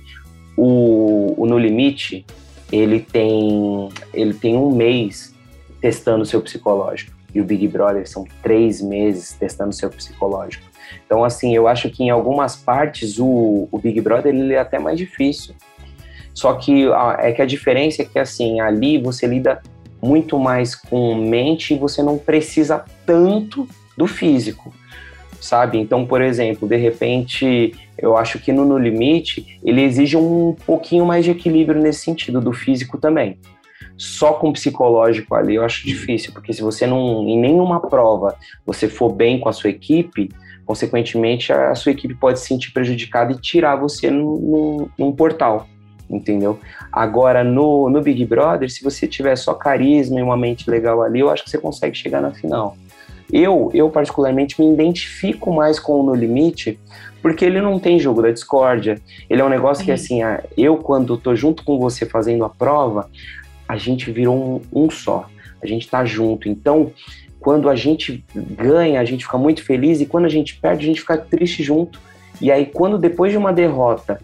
o, 0.55 1.33
o 1.37 1.45
No 1.45 1.57
Limite, 1.57 2.25
ele 2.71 3.01
tem, 3.01 3.89
ele 4.13 4.33
tem 4.33 4.55
um 4.55 4.73
mês 4.73 5.35
testando 5.81 6.23
o 6.23 6.25
seu 6.25 6.41
psicológico 6.41 7.11
e 7.35 7.41
o 7.41 7.43
Big 7.43 7.67
Brother 7.67 8.09
são 8.09 8.25
três 8.41 8.81
meses 8.81 9.33
testando 9.33 9.73
seu 9.73 9.89
psicológico. 9.89 10.65
Então, 11.05 11.25
assim, 11.25 11.53
eu 11.53 11.67
acho 11.67 11.89
que 11.89 12.03
em 12.03 12.09
algumas 12.09 12.55
partes 12.55 13.19
o, 13.19 13.67
o 13.69 13.77
Big 13.77 13.99
Brother 13.99 14.33
ele 14.33 14.53
é 14.53 14.59
até 14.59 14.79
mais 14.79 14.97
difícil. 14.97 15.53
Só 16.37 16.53
que 16.53 16.85
a, 16.93 17.17
é 17.19 17.31
que 17.31 17.41
a 17.41 17.47
diferença 17.47 18.03
é 18.03 18.05
que, 18.05 18.19
assim, 18.19 18.59
ali 18.59 18.99
você 18.99 19.25
lida 19.25 19.59
muito 19.99 20.37
mais 20.37 20.75
com 20.75 21.15
mente 21.15 21.73
e 21.73 21.77
você 21.79 22.03
não 22.03 22.15
precisa 22.15 22.85
tanto 23.07 23.67
do 23.97 24.05
físico, 24.05 24.71
sabe? 25.41 25.79
Então, 25.79 26.05
por 26.05 26.21
exemplo, 26.21 26.67
de 26.67 26.75
repente, 26.75 27.73
eu 27.97 28.15
acho 28.15 28.37
que 28.37 28.53
no 28.53 28.65
No 28.65 28.77
Limite 28.77 29.59
ele 29.63 29.81
exige 29.81 30.15
um 30.15 30.55
pouquinho 30.63 31.07
mais 31.07 31.25
de 31.25 31.31
equilíbrio 31.31 31.81
nesse 31.81 32.01
sentido, 32.01 32.39
do 32.39 32.53
físico 32.53 32.99
também 32.99 33.39
só 33.97 34.33
com 34.33 34.53
psicológico 34.53 35.33
ali 35.33 35.55
eu 35.55 35.65
acho 35.65 35.83
difícil, 35.83 36.31
porque 36.31 36.53
se 36.53 36.61
você 36.61 36.85
não, 36.85 37.27
em 37.27 37.39
nenhuma 37.39 37.79
prova, 37.79 38.35
você 38.63 38.87
for 38.87 39.11
bem 39.11 39.39
com 39.39 39.49
a 39.49 39.51
sua 39.51 39.71
equipe, 39.71 40.29
consequentemente 40.63 41.51
a 41.51 41.73
sua 41.73 41.93
equipe 41.93 42.13
pode 42.13 42.39
se 42.39 42.45
sentir 42.45 42.71
prejudicada 42.73 43.31
e 43.31 43.41
tirar 43.41 43.75
você 43.75 44.11
num, 44.11 44.87
num 44.99 45.11
portal, 45.11 45.67
entendeu? 46.09 46.59
Agora, 46.91 47.43
no, 47.43 47.89
no 47.89 48.01
Big 48.01 48.25
Brother, 48.25 48.69
se 48.69 48.83
você 48.83 49.07
tiver 49.07 49.35
só 49.35 49.53
carisma 49.53 50.19
e 50.19 50.23
uma 50.23 50.37
mente 50.37 50.69
legal 50.69 51.01
ali, 51.01 51.19
eu 51.19 51.29
acho 51.29 51.43
que 51.43 51.49
você 51.49 51.57
consegue 51.57 51.97
chegar 51.97 52.21
na 52.21 52.31
final. 52.31 52.77
Eu, 53.31 53.69
eu 53.73 53.89
particularmente, 53.89 54.59
me 54.61 54.73
identifico 54.73 55.51
mais 55.51 55.79
com 55.79 55.99
o 55.99 56.03
No 56.03 56.15
Limite, 56.15 56.79
porque 57.21 57.43
ele 57.43 57.61
não 57.61 57.77
tem 57.77 57.99
jogo 57.99 58.21
da 58.21 58.31
discórdia. 58.31 59.01
Ele 59.29 59.41
é 59.41 59.45
um 59.45 59.49
negócio 59.49 59.83
que, 59.83 59.91
assim, 59.91 60.19
eu, 60.57 60.77
quando 60.77 61.17
tô 61.17 61.35
junto 61.35 61.63
com 61.63 61.77
você 61.77 62.05
fazendo 62.05 62.45
a 62.45 62.49
prova, 62.49 63.09
a 63.67 63.75
gente 63.75 64.09
virou 64.11 64.61
um, 64.73 64.85
um 64.85 64.89
só. 64.89 65.27
A 65.61 65.67
gente 65.67 65.83
está 65.83 66.05
junto. 66.05 66.47
Então, 66.47 66.91
quando 67.39 67.69
a 67.69 67.75
gente 67.75 68.23
ganha, 68.35 69.01
a 69.01 69.05
gente 69.05 69.25
fica 69.25 69.37
muito 69.37 69.63
feliz 69.63 69.99
e 69.99 70.05
quando 70.05 70.25
a 70.25 70.29
gente 70.29 70.57
perde, 70.57 70.83
a 70.83 70.87
gente 70.87 71.01
fica 71.01 71.17
triste 71.17 71.63
junto. 71.63 71.99
E 72.39 72.51
aí, 72.51 72.65
quando 72.65 72.97
depois 72.97 73.31
de 73.31 73.37
uma 73.37 73.51
derrota, 73.51 74.21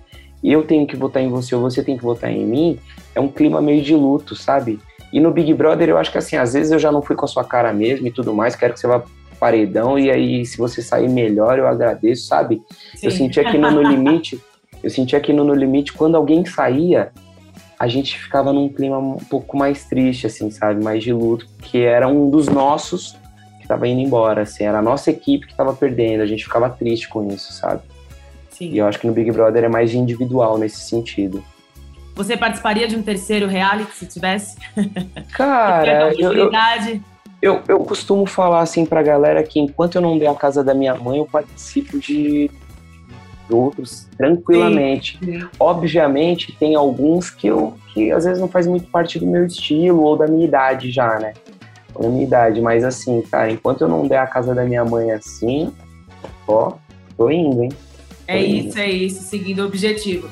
eu 0.51 0.63
tenho 0.63 0.85
que 0.85 0.95
votar 0.95 1.21
em 1.23 1.29
você 1.29 1.55
ou 1.55 1.61
você 1.61 1.83
tem 1.83 1.97
que 1.97 2.03
votar 2.03 2.31
em 2.31 2.45
mim, 2.45 2.79
é 3.15 3.19
um 3.19 3.27
clima 3.27 3.61
meio 3.61 3.81
de 3.81 3.95
luto, 3.95 4.35
sabe? 4.35 4.79
E 5.11 5.19
no 5.19 5.31
Big 5.31 5.53
Brother, 5.53 5.89
eu 5.89 5.97
acho 5.97 6.11
que 6.11 6.17
assim, 6.17 6.35
às 6.35 6.53
vezes 6.53 6.71
eu 6.71 6.79
já 6.79 6.91
não 6.91 7.01
fui 7.01 7.15
com 7.15 7.25
a 7.25 7.27
sua 7.27 7.43
cara 7.43 7.71
mesmo 7.71 8.07
e 8.07 8.11
tudo 8.11 8.33
mais, 8.33 8.55
quero 8.55 8.73
que 8.73 8.79
você 8.79 8.87
vá 8.87 9.03
paredão 9.39 9.99
e 9.99 10.09
aí 10.09 10.45
se 10.45 10.57
você 10.57 10.81
sair 10.81 11.09
melhor, 11.09 11.59
eu 11.59 11.67
agradeço, 11.67 12.27
sabe? 12.27 12.61
Sim. 12.95 13.07
Eu 13.07 13.11
senti 13.11 13.39
aqui 13.39 13.57
no, 13.57 13.69
no 13.69 13.81
Limite, 13.81 14.41
eu 14.83 14.89
senti 14.89 15.15
aqui 15.15 15.31
no 15.31 15.45
No 15.45 15.53
Limite, 15.53 15.93
quando 15.93 16.15
alguém 16.15 16.45
saía, 16.45 17.13
a 17.79 17.87
gente 17.87 18.19
ficava 18.19 18.51
num 18.51 18.67
clima 18.67 18.97
um 18.97 19.15
pouco 19.15 19.57
mais 19.57 19.85
triste, 19.85 20.27
assim, 20.27 20.51
sabe? 20.51 20.83
Mais 20.83 21.01
de 21.01 21.13
luto, 21.13 21.47
que 21.61 21.81
era 21.81 22.07
um 22.07 22.29
dos 22.29 22.49
nossos 22.49 23.17
que 23.57 23.63
estava 23.63 23.87
indo 23.87 24.01
embora, 24.01 24.41
assim, 24.41 24.65
era 24.65 24.79
a 24.79 24.81
nossa 24.81 25.09
equipe 25.09 25.45
que 25.45 25.53
estava 25.53 25.73
perdendo, 25.73 26.21
a 26.21 26.25
gente 26.25 26.43
ficava 26.43 26.69
triste 26.69 27.07
com 27.07 27.25
isso, 27.29 27.53
sabe? 27.53 27.81
Sim. 28.53 28.69
E 28.71 28.77
eu 28.77 28.87
acho 28.87 28.99
que 28.99 29.07
no 29.07 29.13
Big 29.13 29.31
Brother 29.31 29.63
é 29.63 29.67
mais 29.67 29.93
individual 29.93 30.57
nesse 30.57 30.81
sentido. 30.87 31.43
Você 32.15 32.37
participaria 32.37 32.87
de 32.87 32.95
um 32.95 33.01
terceiro 33.01 33.47
reality 33.47 33.91
se 33.93 34.05
tivesse? 34.05 34.57
Cara, 35.33 36.13
eu, 36.13 36.31
eu, 36.33 36.51
eu, 37.41 37.61
eu 37.67 37.79
costumo 37.79 38.25
falar 38.25 38.61
assim 38.61 38.85
pra 38.85 39.01
galera 39.01 39.41
que 39.43 39.59
enquanto 39.59 39.95
eu 39.95 40.01
não 40.01 40.17
der 40.17 40.27
a 40.27 40.35
casa 40.35 40.63
da 40.63 40.73
minha 40.73 40.95
mãe, 40.95 41.17
eu 41.17 41.25
participo 41.25 41.99
de 41.99 42.51
outros 43.49 44.07
tranquilamente. 44.15 45.17
Sim, 45.23 45.39
sim. 45.39 45.47
Obviamente, 45.59 46.51
tem 46.53 46.75
alguns 46.75 47.29
que 47.29 47.47
eu 47.47 47.75
que 47.93 48.11
às 48.11 48.25
vezes 48.25 48.39
não 48.39 48.47
faz 48.47 48.65
muito 48.65 48.87
parte 48.87 49.19
do 49.19 49.27
meu 49.27 49.45
estilo 49.45 50.01
ou 50.01 50.17
da 50.17 50.27
minha 50.27 50.45
idade 50.45 50.89
já, 50.91 51.19
né? 51.19 51.33
da 51.99 52.09
minha 52.09 52.23
idade, 52.23 52.61
mas 52.61 52.83
assim, 52.83 53.21
cara, 53.21 53.51
enquanto 53.51 53.81
eu 53.81 53.87
não 53.87 54.07
der 54.07 54.17
a 54.17 54.27
casa 54.27 54.53
da 54.55 54.63
minha 54.63 54.83
mãe 54.83 55.11
assim, 55.11 55.71
ó, 56.47 56.73
tô 57.15 57.29
indo, 57.29 57.63
hein? 57.63 57.71
É 58.27 58.41
isso, 58.41 58.79
é 58.79 58.89
isso, 58.89 59.23
seguindo 59.23 59.59
o 59.59 59.65
objetivo. 59.65 60.29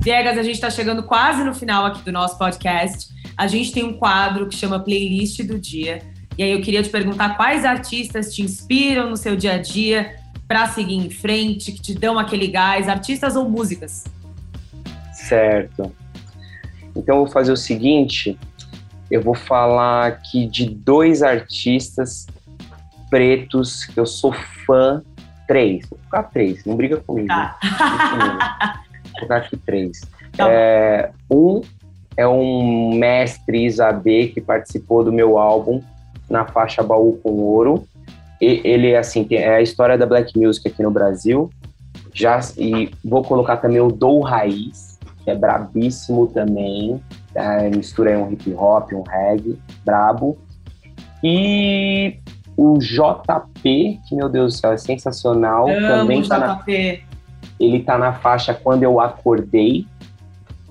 Viegas, 0.00 0.36
a 0.36 0.42
gente 0.42 0.56
está 0.56 0.68
chegando 0.68 1.02
quase 1.02 1.42
no 1.44 1.54
final 1.54 1.86
aqui 1.86 2.02
do 2.02 2.12
nosso 2.12 2.36
podcast. 2.36 3.08
A 3.36 3.46
gente 3.46 3.72
tem 3.72 3.84
um 3.84 3.94
quadro 3.94 4.48
que 4.48 4.54
chama 4.54 4.78
Playlist 4.78 5.42
do 5.44 5.58
Dia. 5.58 6.02
E 6.36 6.42
aí 6.42 6.50
eu 6.50 6.60
queria 6.60 6.82
te 6.82 6.90
perguntar 6.90 7.36
quais 7.36 7.64
artistas 7.64 8.34
te 8.34 8.42
inspiram 8.42 9.08
no 9.08 9.16
seu 9.16 9.34
dia 9.34 9.54
a 9.54 9.58
dia 9.58 10.16
para 10.46 10.66
seguir 10.68 10.96
em 10.96 11.08
frente, 11.08 11.72
que 11.72 11.80
te 11.80 11.94
dão 11.94 12.18
aquele 12.18 12.48
gás, 12.48 12.88
artistas 12.88 13.34
ou 13.34 13.48
músicas? 13.48 14.04
Certo. 15.12 15.90
Então 16.94 17.16
eu 17.16 17.24
vou 17.24 17.32
fazer 17.32 17.52
o 17.52 17.56
seguinte, 17.56 18.38
eu 19.10 19.22
vou 19.22 19.34
falar 19.34 20.06
aqui 20.06 20.46
de 20.46 20.68
dois 20.68 21.22
artistas 21.22 22.26
pretos 23.10 23.84
que 23.84 23.98
eu 23.98 24.06
sou 24.06 24.32
fã, 24.66 25.02
três, 25.46 25.86
vou 25.88 25.98
colocar 25.98 26.30
três, 26.30 26.64
não 26.64 26.76
briga 26.76 26.96
comigo. 26.96 27.28
Tá. 27.28 27.56
Vou 29.04 29.12
colocar 29.20 29.36
aqui 29.36 29.56
três. 29.56 30.00
Tá 30.36 30.50
é, 30.50 31.10
um 31.30 31.60
é 32.16 32.26
um 32.26 32.94
mestre 32.94 33.64
Isabê 33.64 34.28
que 34.28 34.40
participou 34.40 35.04
do 35.04 35.12
meu 35.12 35.38
álbum 35.38 35.82
na 36.28 36.44
faixa 36.44 36.82
Baú 36.82 37.18
com 37.22 37.30
Ouro. 37.30 37.86
E, 38.40 38.60
ele, 38.64 38.94
assim, 38.96 39.26
é 39.30 39.56
a 39.56 39.62
história 39.62 39.98
da 39.98 40.06
Black 40.06 40.38
Music 40.38 40.66
aqui 40.68 40.82
no 40.82 40.90
Brasil. 40.90 41.50
Já, 42.12 42.38
e 42.56 42.90
vou 43.04 43.22
colocar 43.22 43.56
também 43.56 43.80
o 43.80 43.90
Dou 43.90 44.20
Raiz, 44.20 44.93
que 45.24 45.30
é 45.30 45.34
brabíssimo 45.34 46.26
também. 46.28 47.02
É, 47.34 47.68
mistura 47.70 48.18
um 48.18 48.30
hip 48.30 48.52
hop, 48.54 48.92
um 48.92 49.02
reggae, 49.02 49.58
brabo. 49.84 50.38
E 51.22 52.18
o 52.56 52.78
JP, 52.78 54.00
que 54.06 54.14
meu 54.14 54.28
Deus 54.28 54.54
do 54.54 54.58
céu, 54.60 54.72
é 54.72 54.76
sensacional. 54.76 55.68
Amo 55.68 55.88
também 55.88 56.22
tá 56.22 56.38
na, 56.38 56.62
ele 57.58 57.80
tá 57.80 57.98
na 57.98 58.12
faixa 58.12 58.54
Quando 58.54 58.82
Eu 58.82 59.00
Acordei, 59.00 59.86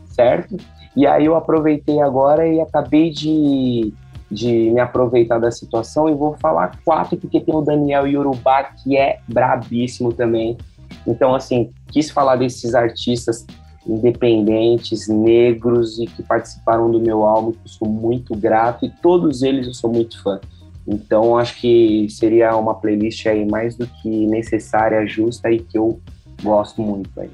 certo? 0.05 0.55
E 0.95 1.07
aí 1.07 1.25
eu 1.25 1.35
aproveitei 1.35 1.99
agora 1.99 2.47
e 2.47 2.61
acabei 2.61 3.09
de 3.09 3.93
de 4.33 4.71
me 4.71 4.79
aproveitar 4.79 5.37
da 5.37 5.51
situação 5.51 6.09
e 6.09 6.13
vou 6.15 6.35
falar 6.37 6.79
quatro, 6.83 7.15
porque 7.17 7.39
tem 7.39 7.53
o 7.53 7.61
Daniel 7.61 8.07
Yorubá, 8.07 8.63
que 8.63 8.97
é 8.97 9.19
brabíssimo 9.27 10.11
também. 10.11 10.57
Então, 11.05 11.35
assim, 11.35 11.71
quis 11.89 12.09
falar 12.09 12.37
desses 12.37 12.73
artistas 12.73 13.45
independentes, 13.87 15.07
negros 15.07 15.99
e 15.99 16.05
que 16.05 16.23
participaram 16.23 16.89
do 16.89 16.99
meu 16.99 17.23
álbum, 17.23 17.51
que 17.51 17.59
eu 17.65 17.69
sou 17.69 17.87
muito 17.87 18.35
grato, 18.35 18.85
e 18.85 18.89
todos 18.89 19.43
eles 19.43 19.67
eu 19.67 19.73
sou 19.73 19.91
muito 19.91 20.21
fã. 20.21 20.39
Então, 20.87 21.37
acho 21.37 21.59
que 21.59 22.07
seria 22.09 22.55
uma 22.57 22.75
playlist 22.75 23.25
aí 23.25 23.45
mais 23.45 23.75
do 23.75 23.87
que 23.87 24.27
necessária, 24.27 25.05
justa 25.07 25.49
e 25.49 25.59
que 25.59 25.77
eu 25.77 25.99
gosto 26.41 26.81
muito 26.81 27.09
aí. 27.19 27.29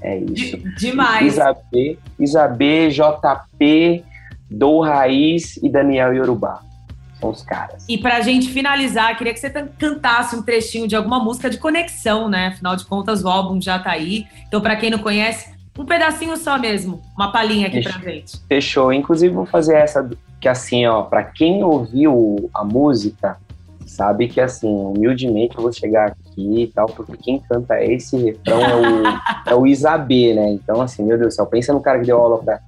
É 0.00 0.18
isso. 0.18 0.58
Demais. 0.76 1.32
Isabê, 1.32 1.98
Isabê, 2.20 2.88
JP, 2.90 4.04
Do 4.50 4.80
Raiz 4.80 5.56
e 5.56 5.68
Daniel 5.68 6.12
Yorubá. 6.12 6.62
São 7.18 7.30
os 7.30 7.42
caras. 7.42 7.84
E 7.88 7.96
pra 7.96 8.20
gente 8.20 8.48
finalizar, 8.50 9.16
queria 9.16 9.32
que 9.32 9.40
você 9.40 9.50
cantasse 9.50 10.36
um 10.36 10.42
trechinho 10.42 10.86
de 10.86 10.94
alguma 10.94 11.18
música 11.18 11.48
de 11.48 11.56
conexão, 11.56 12.28
né? 12.28 12.48
Afinal 12.48 12.76
de 12.76 12.84
contas, 12.84 13.24
o 13.24 13.28
álbum 13.28 13.60
já 13.60 13.78
tá 13.78 13.92
aí. 13.92 14.26
Então, 14.46 14.60
para 14.60 14.76
quem 14.76 14.90
não 14.90 14.98
conhece, 14.98 15.53
um 15.78 15.84
pedacinho 15.84 16.36
só 16.36 16.58
mesmo, 16.58 17.00
uma 17.16 17.32
palhinha 17.32 17.66
aqui 17.66 17.82
Fechou. 17.82 18.00
pra 18.00 18.12
gente. 18.12 18.40
Fechou. 18.48 18.92
Inclusive, 18.92 19.34
vou 19.34 19.46
fazer 19.46 19.76
essa 19.76 20.08
que 20.40 20.48
assim, 20.48 20.86
ó, 20.86 21.02
para 21.02 21.24
quem 21.24 21.64
ouviu 21.64 22.50
a 22.52 22.62
música, 22.62 23.38
sabe 23.86 24.28
que 24.28 24.40
assim, 24.40 24.68
humildemente 24.68 25.56
eu 25.56 25.62
vou 25.62 25.72
chegar 25.72 26.08
aqui 26.08 26.64
e 26.64 26.66
tal, 26.66 26.86
porque 26.86 27.16
quem 27.16 27.40
canta 27.40 27.82
esse 27.82 28.16
refrão 28.16 28.60
é 28.60 28.74
o, 28.74 29.02
é 29.52 29.54
o 29.54 29.66
Isabê, 29.66 30.34
né? 30.34 30.50
Então, 30.50 30.80
assim, 30.82 31.02
meu 31.02 31.16
Deus 31.16 31.32
do 31.32 31.36
céu, 31.36 31.46
pensa 31.46 31.72
no 31.72 31.80
cara 31.80 31.98
que 31.98 32.06
deu 32.06 32.18
aula 32.18 32.42
pra 32.42 32.60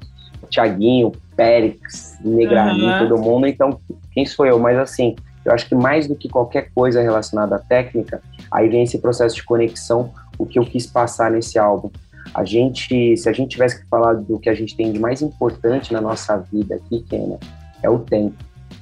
Tiaguinho, 0.48 1.12
Périx, 1.36 2.18
Negralinho, 2.24 2.92
uhum. 2.92 3.08
todo 3.08 3.20
mundo, 3.20 3.46
então 3.46 3.78
quem 4.12 4.24
sou 4.24 4.46
eu? 4.46 4.58
Mas 4.58 4.78
assim, 4.78 5.14
eu 5.44 5.52
acho 5.52 5.68
que 5.68 5.74
mais 5.74 6.08
do 6.08 6.16
que 6.16 6.28
qualquer 6.28 6.70
coisa 6.74 7.02
relacionada 7.02 7.56
à 7.56 7.58
técnica, 7.58 8.22
aí 8.50 8.68
vem 8.68 8.82
esse 8.82 8.98
processo 8.98 9.36
de 9.36 9.44
conexão, 9.44 10.10
o 10.38 10.46
que 10.46 10.58
eu 10.58 10.64
quis 10.64 10.86
passar 10.86 11.30
nesse 11.30 11.58
álbum. 11.58 11.90
A 12.34 12.44
gente, 12.44 13.16
se 13.16 13.28
a 13.28 13.32
gente 13.32 13.50
tivesse 13.50 13.80
que 13.80 13.88
falar 13.88 14.14
do 14.14 14.38
que 14.38 14.48
a 14.48 14.54
gente 14.54 14.76
tem 14.76 14.92
de 14.92 14.98
mais 14.98 15.22
importante 15.22 15.92
na 15.92 16.00
nossa 16.00 16.36
vida 16.36 16.76
aqui, 16.76 17.02
Kenia, 17.02 17.38
é 17.82 17.88
o 17.88 17.98
tempo, 17.98 18.36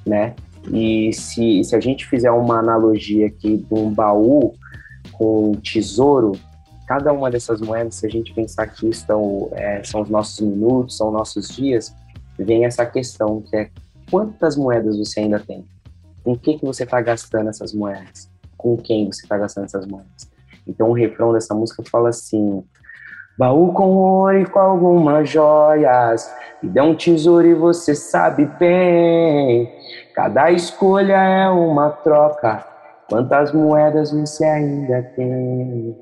né? 0.07 0.35
E 0.73 1.13
se, 1.13 1.63
se 1.63 1.77
a 1.77 1.81
gente 1.81 2.07
fizer 2.07 2.31
uma 2.31 2.59
analogia 2.59 3.27
aqui 3.27 3.59
de 3.59 3.75
um 3.75 3.93
baú 3.93 4.55
com 5.13 5.51
um 5.51 5.55
tesouro, 5.55 6.33
cada 6.87 7.13
uma 7.13 7.31
dessas 7.31 7.61
moedas, 7.61 7.97
se 7.97 8.07
a 8.07 8.11
gente 8.11 8.33
pensar 8.33 8.67
que 8.69 8.89
estão, 8.89 9.51
é, 9.53 9.83
são 9.85 10.01
os 10.01 10.09
nossos 10.09 10.41
minutos, 10.41 10.97
são 10.97 11.11
nossos 11.11 11.49
dias, 11.49 11.95
vem 12.39 12.65
essa 12.65 12.85
questão 12.87 13.43
que 13.43 13.57
é 13.57 13.71
quantas 14.11 14.57
moedas 14.57 14.97
você 14.97 15.21
ainda 15.21 15.39
tem? 15.39 15.65
Com 16.23 16.37
que, 16.37 16.59
que 16.59 16.65
você 16.65 16.85
está 16.85 17.01
gastando 17.01 17.51
essas 17.51 17.73
moedas? 17.75 18.31
Com 18.57 18.77
quem 18.77 19.07
você 19.07 19.23
está 19.23 19.37
gastando 19.37 19.65
essas 19.65 19.87
moedas? 19.87 20.29
Então 20.67 20.89
o 20.89 20.93
refrão 20.95 21.33
dessa 21.33 21.55
música 21.55 21.83
fala 21.91 22.09
assim: 22.09 22.65
Baú 23.37 23.73
com 23.73 23.97
ouro 23.97 24.39
e 24.39 24.47
com 24.47 24.61
algumas 24.61 25.29
joias, 25.29 26.33
me 26.63 26.71
dá 26.71 26.85
um 26.85 26.95
tesouro 26.95 27.47
e 27.47 27.55
você 27.55 27.95
sabe 27.95 28.47
bem. 28.59 29.73
Cada 30.15 30.53
escolha 30.53 31.17
é 31.17 31.49
uma 31.49 31.91
troca, 31.91 32.65
quantas 33.09 33.53
moedas 33.53 34.13
você 34.13 34.45
ainda 34.45 35.03
tem? 35.17 35.97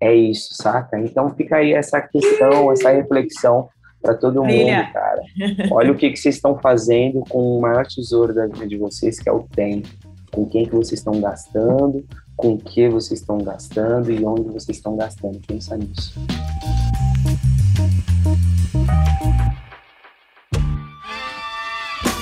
É 0.00 0.14
isso, 0.14 0.54
saca? 0.54 0.98
Então 0.98 1.30
fica 1.30 1.56
aí 1.56 1.72
essa 1.72 2.00
questão, 2.00 2.70
essa 2.70 2.90
reflexão 2.90 3.68
para 4.00 4.14
todo 4.14 4.44
mundo, 4.44 4.92
cara. 4.92 5.22
Olha 5.72 5.90
o 5.90 5.96
que, 5.96 6.10
que 6.10 6.16
vocês 6.16 6.36
estão 6.36 6.58
fazendo 6.58 7.22
com 7.28 7.58
o 7.58 7.60
maior 7.60 7.86
tesouro 7.86 8.34
da 8.34 8.46
vida 8.46 8.68
de 8.68 8.76
vocês, 8.76 9.18
que 9.18 9.28
é 9.28 9.32
o 9.32 9.42
tempo. 9.42 9.88
Com 10.32 10.46
quem 10.46 10.66
que 10.66 10.74
vocês 10.74 11.00
estão 11.00 11.20
gastando, 11.20 12.04
com 12.36 12.54
o 12.54 12.58
que 12.58 12.88
vocês 12.88 13.20
estão 13.20 13.38
gastando 13.38 14.10
e 14.10 14.24
onde 14.24 14.42
vocês 14.50 14.76
estão 14.76 14.96
gastando. 14.96 15.40
Pensa 15.46 15.76
nisso. 15.76 16.14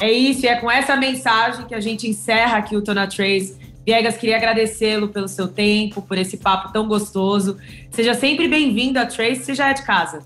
É 0.00 0.10
isso, 0.10 0.44
e 0.44 0.48
é 0.48 0.56
com 0.56 0.68
essa 0.68 0.96
mensagem 0.96 1.64
que 1.64 1.74
a 1.74 1.80
gente 1.80 2.08
encerra 2.08 2.58
aqui 2.58 2.76
o 2.76 2.82
Tona 2.82 3.06
Trace. 3.06 3.56
Viegas, 3.86 4.16
queria 4.16 4.36
agradecê-lo 4.36 5.08
pelo 5.08 5.28
seu 5.28 5.48
tempo, 5.48 6.02
por 6.02 6.18
esse 6.18 6.36
papo 6.36 6.72
tão 6.72 6.88
gostoso. 6.88 7.56
Seja 7.90 8.14
sempre 8.14 8.48
bem-vindo 8.48 8.98
a 8.98 9.06
Trace, 9.06 9.44
você 9.44 9.54
já 9.54 9.70
é 9.70 9.74
de 9.74 9.82
casa. 9.82 10.20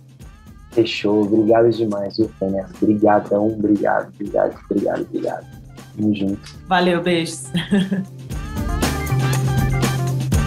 Fechou, 0.73 1.23
obrigado 1.23 1.71
demais, 1.71 2.17
viu, 2.17 2.29
Fênia? 2.39 2.67
Obrigadão, 2.81 3.49
obrigado, 3.49 4.13
obrigado, 4.15 4.59
obrigado, 4.71 5.01
obrigado. 5.03 5.47
Tamo 5.97 6.15
junto. 6.15 6.57
Valeu, 6.67 7.03
beijos. 7.03 7.45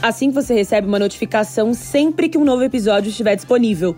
Assim 0.00 0.30
você 0.30 0.54
recebe 0.54 0.86
uma 0.86 0.98
notificação 0.98 1.74
sempre 1.74 2.28
que 2.28 2.38
um 2.38 2.44
novo 2.44 2.62
episódio 2.62 3.10
estiver 3.10 3.34
disponível. 3.34 3.96